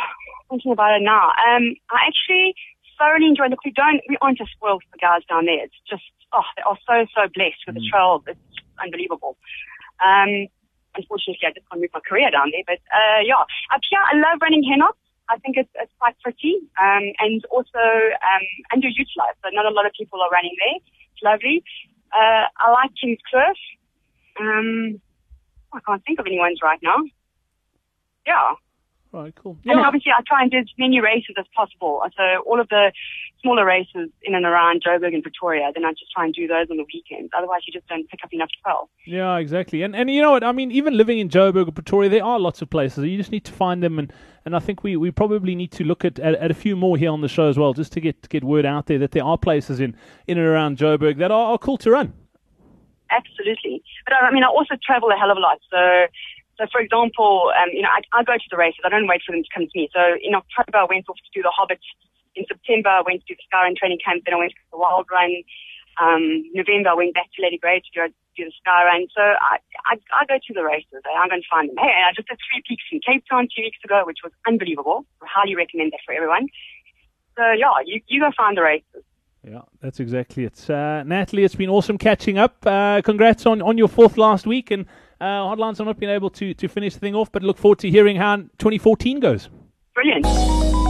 Thinking 0.50 0.72
about 0.72 0.96
it 0.96 1.02
now, 1.04 1.26
um, 1.28 1.74
I 1.90 2.06
actually 2.08 2.54
thoroughly 2.98 3.26
enjoy. 3.26 3.48
Look, 3.48 3.64
we 3.64 3.72
don't, 3.72 4.02
we 4.08 4.18
aren't 4.20 4.38
just 4.38 4.52
spoiled 4.52 4.82
for 4.90 4.98
guys 4.98 5.22
down 5.28 5.46
there. 5.46 5.64
It's 5.64 5.80
just, 5.88 6.04
oh, 6.32 6.44
they 6.56 6.62
are 6.62 6.78
so 6.84 7.06
so 7.14 7.30
blessed 7.32 7.62
with 7.66 7.76
mm. 7.76 7.80
the 7.80 7.88
trails. 7.88 8.22
It's 8.26 8.38
unbelievable. 8.82 9.38
Um, 10.04 10.50
unfortunately, 10.94 11.46
I 11.46 11.54
just 11.54 11.66
can't 11.70 11.80
move 11.80 11.94
my 11.94 12.02
career 12.02 12.30
down 12.30 12.50
there. 12.50 12.66
But 12.66 12.82
uh, 12.90 13.22
yeah, 13.24 13.40
up 13.72 13.82
here, 13.88 14.02
I 14.02 14.18
love 14.18 14.42
running 14.42 14.62
Hennops. 14.66 14.98
I 15.28 15.36
think 15.38 15.56
it's, 15.56 15.70
it's 15.76 15.92
quite 16.00 16.16
pretty 16.24 16.56
um, 16.80 17.04
and 17.20 17.44
also 17.52 17.76
um, 17.78 18.44
underutilized. 18.72 19.38
So 19.44 19.52
not 19.52 19.66
a 19.66 19.74
lot 19.74 19.84
of 19.84 19.92
people 19.92 20.20
are 20.20 20.30
running 20.30 20.56
there. 20.56 20.80
It's 20.80 21.22
lovely. 21.22 21.62
Uh, 22.12 22.48
I 22.56 22.70
like 22.72 22.90
King's 23.00 23.20
Kloof. 23.28 23.58
Um, 24.40 25.00
I 25.72 25.80
can't 25.84 26.02
think 26.04 26.18
of 26.18 26.26
any 26.26 26.38
ones 26.38 26.60
right 26.62 26.78
now. 26.82 26.96
Yeah. 28.26 28.54
Right, 29.10 29.34
cool. 29.34 29.56
Yeah. 29.64 29.72
And 29.72 29.80
obviously, 29.80 30.12
I 30.12 30.20
try 30.26 30.42
and 30.42 30.50
do 30.50 30.58
as 30.58 30.66
many 30.76 31.00
races 31.00 31.34
as 31.38 31.46
possible. 31.56 32.02
So 32.14 32.42
all 32.44 32.60
of 32.60 32.68
the 32.68 32.92
smaller 33.40 33.64
races 33.64 34.10
in 34.22 34.34
and 34.34 34.44
around 34.44 34.82
Joburg 34.84 35.14
and 35.14 35.22
Pretoria, 35.22 35.70
then 35.74 35.86
I 35.86 35.92
just 35.92 36.12
try 36.12 36.26
and 36.26 36.34
do 36.34 36.46
those 36.46 36.66
on 36.70 36.76
the 36.76 36.84
weekends. 36.92 37.30
Otherwise, 37.36 37.62
you 37.66 37.72
just 37.72 37.86
don't 37.88 38.06
pick 38.10 38.20
up 38.22 38.32
enough 38.34 38.50
trail. 38.62 38.90
Yeah, 39.06 39.38
exactly. 39.38 39.82
And 39.82 39.96
and 39.96 40.10
you 40.10 40.20
know 40.20 40.32
what? 40.32 40.44
I 40.44 40.52
mean, 40.52 40.70
even 40.72 40.94
living 40.94 41.18
in 41.18 41.30
Joburg 41.30 41.68
or 41.68 41.72
Pretoria, 41.72 42.10
there 42.10 42.24
are 42.24 42.38
lots 42.38 42.60
of 42.60 42.68
places. 42.68 43.04
You 43.04 43.16
just 43.16 43.32
need 43.32 43.46
to 43.46 43.52
find 43.52 43.82
them, 43.82 43.98
and, 43.98 44.12
and 44.44 44.54
I 44.54 44.58
think 44.58 44.82
we, 44.82 44.96
we 44.96 45.10
probably 45.10 45.54
need 45.54 45.72
to 45.72 45.84
look 45.84 46.04
at, 46.04 46.18
at, 46.18 46.34
at 46.34 46.50
a 46.50 46.54
few 46.54 46.76
more 46.76 46.98
here 46.98 47.10
on 47.10 47.22
the 47.22 47.28
show 47.28 47.48
as 47.48 47.56
well, 47.56 47.72
just 47.72 47.92
to 47.92 48.00
get 48.00 48.22
to 48.22 48.28
get 48.28 48.44
word 48.44 48.66
out 48.66 48.86
there 48.86 48.98
that 48.98 49.12
there 49.12 49.24
are 49.24 49.38
places 49.38 49.80
in 49.80 49.96
in 50.26 50.36
and 50.36 50.46
around 50.46 50.76
Joburg 50.76 51.16
that 51.16 51.30
are, 51.30 51.52
are 51.52 51.58
cool 51.58 51.78
to 51.78 51.90
run. 51.90 52.12
Absolutely. 53.10 53.82
But 54.04 54.16
I 54.20 54.30
mean, 54.32 54.44
I 54.44 54.48
also 54.48 54.74
travel 54.84 55.08
a 55.10 55.16
hell 55.16 55.30
of 55.30 55.38
a 55.38 55.40
lot. 55.40 55.58
So 55.70 56.06
so, 56.58 56.66
for 56.74 56.82
example, 56.82 57.54
um, 57.54 57.70
you 57.70 57.82
know, 57.82 57.92
I, 57.94 58.02
I 58.10 58.26
go 58.26 58.34
to 58.34 58.50
the 58.50 58.58
races. 58.58 58.82
I 58.82 58.90
don't 58.90 59.06
wait 59.06 59.22
for 59.22 59.30
them 59.30 59.46
to 59.46 59.52
come 59.54 59.70
to 59.70 59.76
me. 59.78 59.86
So, 59.94 60.18
in 60.18 60.34
October, 60.34 60.82
I 60.82 60.90
went 60.90 61.06
off 61.08 61.16
to 61.16 61.30
do 61.32 61.40
the 61.40 61.54
Hobbit. 61.54 61.78
In 62.34 62.44
September, 62.50 62.90
I 62.90 63.02
went 63.06 63.22
to 63.22 63.26
do 63.30 63.38
the 63.38 63.46
Skyrun 63.46 63.78
training 63.78 64.02
camp. 64.02 64.26
Then 64.26 64.34
I 64.34 64.42
went 64.42 64.50
to 64.50 64.58
the 64.74 64.78
Wild 64.78 65.06
Run. 65.06 65.30
Um, 66.02 66.42
November, 66.54 66.90
I 66.90 66.98
went 66.98 67.14
back 67.14 67.30
to 67.34 67.42
Lady 67.42 67.58
Grey 67.58 67.78
to 67.78 67.90
do, 67.94 68.12
do 68.34 68.42
the 68.50 68.54
Skyrun. 68.58 69.06
So, 69.14 69.22
I, 69.22 69.62
I, 69.86 70.02
I 70.10 70.26
go 70.26 70.34
to 70.34 70.52
the 70.52 70.66
races. 70.66 70.98
I'm 71.06 71.30
going 71.30 71.46
to 71.46 71.50
find 71.50 71.70
them. 71.70 71.78
Hey, 71.78 71.94
I 72.02 72.10
just 72.10 72.26
did 72.26 72.42
three 72.42 72.62
peaks 72.66 72.82
in 72.90 72.98
Cape 73.06 73.22
Town 73.30 73.46
two 73.46 73.62
weeks 73.62 73.78
ago, 73.86 74.02
which 74.02 74.26
was 74.26 74.34
unbelievable. 74.42 75.06
I 75.22 75.30
highly 75.30 75.54
recommend 75.54 75.94
that 75.94 76.02
for 76.02 76.10
everyone. 76.10 76.50
So, 77.38 77.54
yeah, 77.54 77.78
you, 77.86 78.02
you 78.10 78.18
go 78.18 78.34
find 78.34 78.58
the 78.58 78.66
races. 78.66 79.06
Yeah, 79.46 79.62
that's 79.80 80.00
exactly 80.00 80.44
it. 80.44 80.68
Uh, 80.68 81.04
Natalie, 81.04 81.44
it's 81.44 81.54
been 81.54 81.70
awesome 81.70 81.98
catching 81.98 82.36
up. 82.36 82.66
Uh, 82.66 83.00
congrats 83.04 83.46
on, 83.46 83.62
on 83.62 83.78
your 83.78 83.86
fourth 83.86 84.18
last 84.18 84.46
week 84.46 84.72
and 84.72 84.86
uh, 85.20 85.24
Hotlines, 85.24 85.80
I'm 85.80 85.86
not 85.86 85.98
been 85.98 86.10
able 86.10 86.30
to, 86.30 86.54
to 86.54 86.68
finish 86.68 86.94
the 86.94 87.00
thing 87.00 87.14
off, 87.14 87.30
but 87.32 87.42
look 87.42 87.58
forward 87.58 87.78
to 87.80 87.90
hearing 87.90 88.16
how 88.16 88.36
2014 88.36 89.20
goes. 89.20 89.48
Brilliant. 89.94 90.26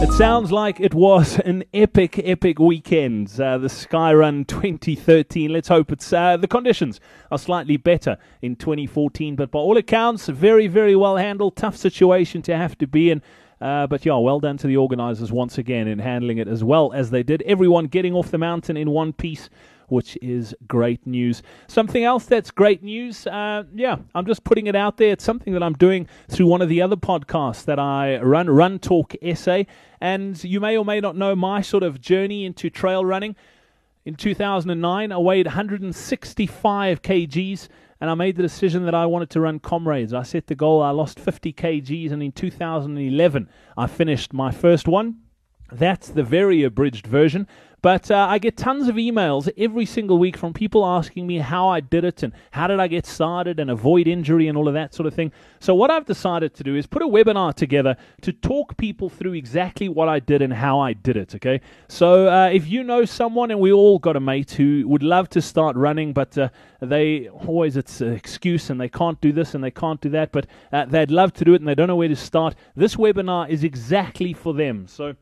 It 0.01 0.13
sounds 0.13 0.51
like 0.51 0.79
it 0.79 0.93
was 0.93 1.39
an 1.39 1.65
epic, 1.73 2.21
epic 2.23 2.59
weekend. 2.59 3.27
Uh, 3.39 3.57
the 3.57 3.67
Skyrun 3.67 4.47
2013. 4.47 5.51
Let's 5.51 5.67
hope 5.67 5.91
it's 5.91 6.13
uh, 6.13 6.37
the 6.37 6.47
conditions 6.47 7.01
are 7.31 7.37
slightly 7.37 7.75
better 7.75 8.17
in 8.41 8.55
2014. 8.55 9.35
But 9.35 9.51
by 9.51 9.59
all 9.59 9.75
accounts, 9.75 10.27
very, 10.27 10.67
very 10.67 10.95
well 10.95 11.17
handled. 11.17 11.57
Tough 11.57 11.75
situation 11.75 12.41
to 12.43 12.55
have 12.55 12.77
to 12.77 12.87
be 12.87 13.09
in. 13.09 13.21
Uh, 13.59 13.87
but 13.87 14.05
yeah, 14.05 14.15
well 14.15 14.39
done 14.39 14.57
to 14.57 14.67
the 14.67 14.77
organisers 14.77 15.33
once 15.33 15.57
again 15.57 15.87
in 15.87 15.99
handling 15.99 16.37
it 16.37 16.47
as 16.47 16.63
well 16.63 16.93
as 16.93 17.09
they 17.09 17.23
did. 17.23 17.41
Everyone 17.41 17.87
getting 17.87 18.13
off 18.13 18.31
the 18.31 18.37
mountain 18.37 18.77
in 18.77 18.91
one 18.91 19.11
piece 19.11 19.49
which 19.91 20.17
is 20.21 20.55
great 20.67 21.05
news. 21.05 21.41
Something 21.67 22.03
else 22.03 22.25
that's 22.25 22.51
great 22.51 22.83
news, 22.83 23.27
uh, 23.27 23.63
yeah, 23.73 23.97
I'm 24.15 24.25
just 24.25 24.43
putting 24.43 24.67
it 24.67 24.75
out 24.75 24.97
there. 24.97 25.11
It's 25.11 25.23
something 25.23 25.53
that 25.53 25.63
I'm 25.63 25.73
doing 25.73 26.07
through 26.29 26.47
one 26.47 26.61
of 26.61 26.69
the 26.69 26.81
other 26.81 26.95
podcasts 26.95 27.65
that 27.65 27.79
I 27.79 28.17
run, 28.19 28.49
Run 28.49 28.79
Talk 28.79 29.15
SA. 29.35 29.63
And 30.01 30.41
you 30.43 30.59
may 30.59 30.77
or 30.77 30.85
may 30.85 30.99
not 30.99 31.15
know 31.15 31.35
my 31.35 31.61
sort 31.61 31.83
of 31.83 31.99
journey 31.99 32.45
into 32.45 32.69
trail 32.69 33.03
running. 33.03 33.35
In 34.05 34.15
2009, 34.15 35.11
I 35.11 35.17
weighed 35.17 35.45
165 35.45 37.01
kgs 37.01 37.67
and 38.01 38.09
I 38.09 38.13
made 38.13 38.37
the 38.37 38.43
decision 38.43 38.85
that 38.85 38.95
I 38.95 39.05
wanted 39.05 39.29
to 39.31 39.41
run 39.41 39.59
comrades. 39.59 40.13
I 40.13 40.23
set 40.23 40.47
the 40.47 40.55
goal, 40.55 40.81
I 40.81 40.91
lost 40.91 41.19
50 41.19 41.51
kgs, 41.51 42.11
and 42.11 42.23
in 42.23 42.31
2011, 42.31 43.49
I 43.77 43.87
finished 43.87 44.33
my 44.33 44.51
first 44.51 44.87
one. 44.87 45.17
That's 45.71 46.09
the 46.09 46.23
very 46.23 46.63
abridged 46.63 47.07
version. 47.07 47.47
But 47.81 48.11
uh, 48.11 48.27
I 48.29 48.39
get 48.39 48.57
tons 48.57 48.89
of 48.89 48.95
emails 48.95 49.49
every 49.57 49.85
single 49.85 50.17
week 50.17 50.35
from 50.35 50.53
people 50.53 50.85
asking 50.85 51.25
me 51.25 51.37
how 51.37 51.69
I 51.69 51.79
did 51.79 52.03
it 52.03 52.23
and 52.23 52.33
how 52.51 52.67
did 52.67 52.79
I 52.79 52.87
get 52.87 53.05
started 53.05 53.57
and 53.57 53.71
avoid 53.71 54.05
injury 54.05 54.49
and 54.49 54.57
all 54.57 54.67
of 54.67 54.73
that 54.73 54.93
sort 54.93 55.07
of 55.07 55.13
thing. 55.13 55.31
So, 55.59 55.73
what 55.73 55.89
I've 55.89 56.05
decided 56.05 56.53
to 56.55 56.63
do 56.63 56.75
is 56.75 56.85
put 56.85 57.01
a 57.01 57.07
webinar 57.07 57.53
together 57.53 57.95
to 58.21 58.33
talk 58.33 58.75
people 58.75 59.09
through 59.09 59.33
exactly 59.33 59.87
what 59.87 60.09
I 60.09 60.19
did 60.19 60.41
and 60.41 60.51
how 60.51 60.79
I 60.79 60.91
did 60.91 61.15
it. 61.15 61.35
Okay. 61.35 61.61
So, 61.87 62.27
uh, 62.27 62.49
if 62.49 62.67
you 62.67 62.83
know 62.83 63.05
someone, 63.05 63.49
and 63.49 63.61
we 63.61 63.71
all 63.71 63.97
got 63.97 64.17
a 64.17 64.19
mate 64.19 64.51
who 64.51 64.83
would 64.87 65.03
love 65.03 65.29
to 65.29 65.41
start 65.41 65.77
running, 65.77 66.11
but 66.11 66.37
uh, 66.37 66.49
they 66.81 67.29
always 67.29 67.77
it's 67.77 68.01
an 68.01 68.11
excuse 68.11 68.69
and 68.69 68.79
they 68.79 68.89
can't 68.89 69.21
do 69.21 69.31
this 69.31 69.55
and 69.55 69.63
they 69.63 69.71
can't 69.71 70.01
do 70.01 70.09
that, 70.09 70.33
but 70.33 70.47
uh, 70.73 70.83
they'd 70.83 71.11
love 71.11 71.31
to 71.33 71.45
do 71.45 71.53
it 71.53 71.61
and 71.61 71.67
they 71.67 71.75
don't 71.75 71.87
know 71.87 71.95
where 71.95 72.09
to 72.09 72.15
start, 72.15 72.55
this 72.75 72.95
webinar 72.95 73.47
is 73.47 73.63
exactly 73.63 74.33
for 74.33 74.53
them. 74.53 74.85
So, 74.85 75.15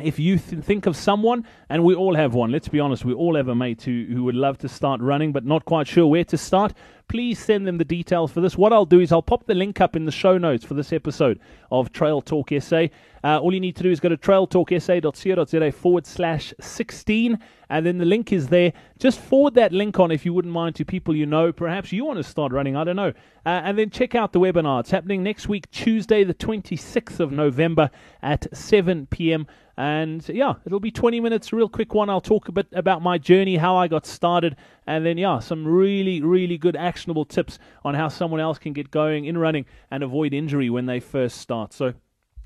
if 0.00 0.18
you 0.18 0.38
th- 0.38 0.62
think 0.62 0.86
of 0.86 0.96
someone, 0.96 1.44
and 1.68 1.84
we 1.84 1.94
all 1.94 2.14
have 2.14 2.34
one, 2.34 2.52
let's 2.52 2.68
be 2.68 2.80
honest, 2.80 3.04
we 3.04 3.12
all 3.12 3.36
have 3.36 3.48
a 3.48 3.54
mate 3.54 3.82
who, 3.82 4.06
who 4.10 4.24
would 4.24 4.34
love 4.34 4.58
to 4.58 4.68
start 4.68 5.00
running 5.00 5.32
but 5.32 5.44
not 5.44 5.64
quite 5.64 5.86
sure 5.86 6.06
where 6.06 6.24
to 6.24 6.36
start, 6.36 6.72
please 7.08 7.38
send 7.38 7.66
them 7.66 7.78
the 7.78 7.84
details 7.84 8.30
for 8.30 8.40
this. 8.40 8.56
What 8.56 8.72
I'll 8.72 8.86
do 8.86 9.00
is 9.00 9.12
I'll 9.12 9.22
pop 9.22 9.46
the 9.46 9.54
link 9.54 9.80
up 9.80 9.96
in 9.96 10.04
the 10.04 10.12
show 10.12 10.38
notes 10.38 10.64
for 10.64 10.74
this 10.74 10.92
episode 10.92 11.40
of 11.70 11.92
Trail 11.92 12.20
Talk 12.20 12.50
SA. 12.60 12.86
Uh, 13.24 13.38
all 13.40 13.52
you 13.52 13.60
need 13.60 13.76
to 13.76 13.82
do 13.82 13.90
is 13.90 13.98
go 13.98 14.08
to 14.08 14.16
trailtalksa.co.za 14.16 15.72
forward 15.72 16.06
slash 16.06 16.54
16, 16.60 17.38
and 17.70 17.86
then 17.86 17.98
the 17.98 18.04
link 18.04 18.32
is 18.32 18.48
there. 18.48 18.72
Just 18.98 19.18
forward 19.18 19.54
that 19.54 19.72
link 19.72 19.98
on 19.98 20.10
if 20.10 20.24
you 20.24 20.32
wouldn't 20.32 20.54
mind 20.54 20.76
to 20.76 20.84
people 20.84 21.16
you 21.16 21.26
know. 21.26 21.52
Perhaps 21.52 21.92
you 21.92 22.04
want 22.04 22.18
to 22.18 22.22
start 22.22 22.52
running, 22.52 22.76
I 22.76 22.84
don't 22.84 22.96
know. 22.96 23.12
Uh, 23.44 23.62
and 23.64 23.78
then 23.78 23.90
check 23.90 24.14
out 24.14 24.32
the 24.32 24.40
webinar. 24.40 24.80
It's 24.80 24.90
happening 24.90 25.22
next 25.22 25.48
week, 25.48 25.70
Tuesday, 25.70 26.24
the 26.24 26.34
26th 26.34 27.18
of 27.20 27.32
November 27.32 27.90
at 28.22 28.46
7 28.56 29.06
p.m. 29.06 29.46
And 29.78 30.28
yeah, 30.28 30.54
it'll 30.66 30.80
be 30.80 30.90
20 30.90 31.20
minutes, 31.20 31.52
real 31.52 31.68
quick 31.68 31.94
one. 31.94 32.10
I'll 32.10 32.20
talk 32.20 32.48
a 32.48 32.52
bit 32.52 32.66
about 32.72 33.00
my 33.00 33.16
journey, 33.16 33.56
how 33.56 33.76
I 33.76 33.86
got 33.86 34.06
started, 34.06 34.56
and 34.88 35.04
then 35.04 35.18
yeah, 35.18 35.38
some 35.38 35.68
really, 35.68 36.22
really 36.22 36.56
good 36.56 36.74
actionable 36.74 37.26
tips 37.26 37.58
on 37.84 37.94
how 37.94 38.08
someone 38.08 38.40
else 38.40 38.58
can 38.58 38.72
get 38.72 38.90
going 38.90 39.26
in 39.26 39.36
running 39.36 39.66
and 39.90 40.02
avoid 40.02 40.32
injury 40.32 40.70
when 40.70 40.86
they 40.86 40.98
first 40.98 41.36
start. 41.36 41.74
So 41.74 41.92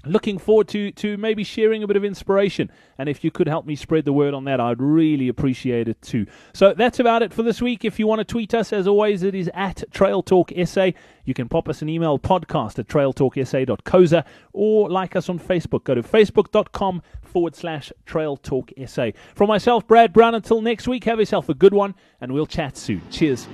looking 0.04 0.38
forward 0.38 0.68
to 0.68 0.90
to 0.92 1.16
maybe 1.16 1.44
sharing 1.44 1.82
a 1.82 1.86
bit 1.86 1.96
of 1.96 2.04
inspiration. 2.04 2.70
And 2.98 3.08
if 3.08 3.24
you 3.24 3.30
could 3.30 3.48
help 3.48 3.66
me 3.66 3.76
spread 3.76 4.04
the 4.04 4.12
word 4.12 4.34
on 4.34 4.44
that 4.44 4.60
i'd 4.60 4.80
really 4.80 5.28
appreciate 5.28 5.88
it 5.88 6.00
too. 6.02 6.26
So 6.52 6.74
that's 6.74 6.98
about 7.00 7.22
it 7.22 7.32
for 7.32 7.42
this 7.42 7.62
week. 7.62 7.84
If 7.84 7.98
you 7.98 8.06
want 8.06 8.20
to 8.20 8.24
tweet 8.24 8.54
us 8.54 8.72
as 8.72 8.86
always 8.86 9.22
it 9.22 9.34
is 9.34 9.50
at 9.54 9.84
trail 9.90 10.22
talk 10.22 10.52
sa 10.64 10.90
you 11.24 11.34
can 11.34 11.48
pop 11.48 11.68
us 11.68 11.82
an 11.82 11.88
email 11.88 12.18
podcast 12.18 12.78
at 12.78 12.88
trailtalksa.coza 12.88 14.24
or 14.52 14.90
like 14.90 15.16
us 15.16 15.28
on 15.28 15.38
facebook. 15.38 15.84
Go 15.84 15.94
to 15.94 16.02
facebook.com 16.02 17.02
forward 17.22 17.54
slash 17.54 17.92
trail 18.06 18.36
talk 18.36 18.72
sa 18.86 19.10
from 19.34 19.48
myself 19.48 19.86
brad 19.86 20.12
brown 20.12 20.34
until 20.34 20.60
next 20.60 20.88
week 20.88 21.04
have 21.04 21.18
yourself 21.18 21.48
a 21.48 21.54
good 21.54 21.74
one 21.74 21.94
and 22.20 22.32
we'll 22.32 22.46
chat 22.46 22.76
soon. 22.76 23.02
Cheers 23.10 23.48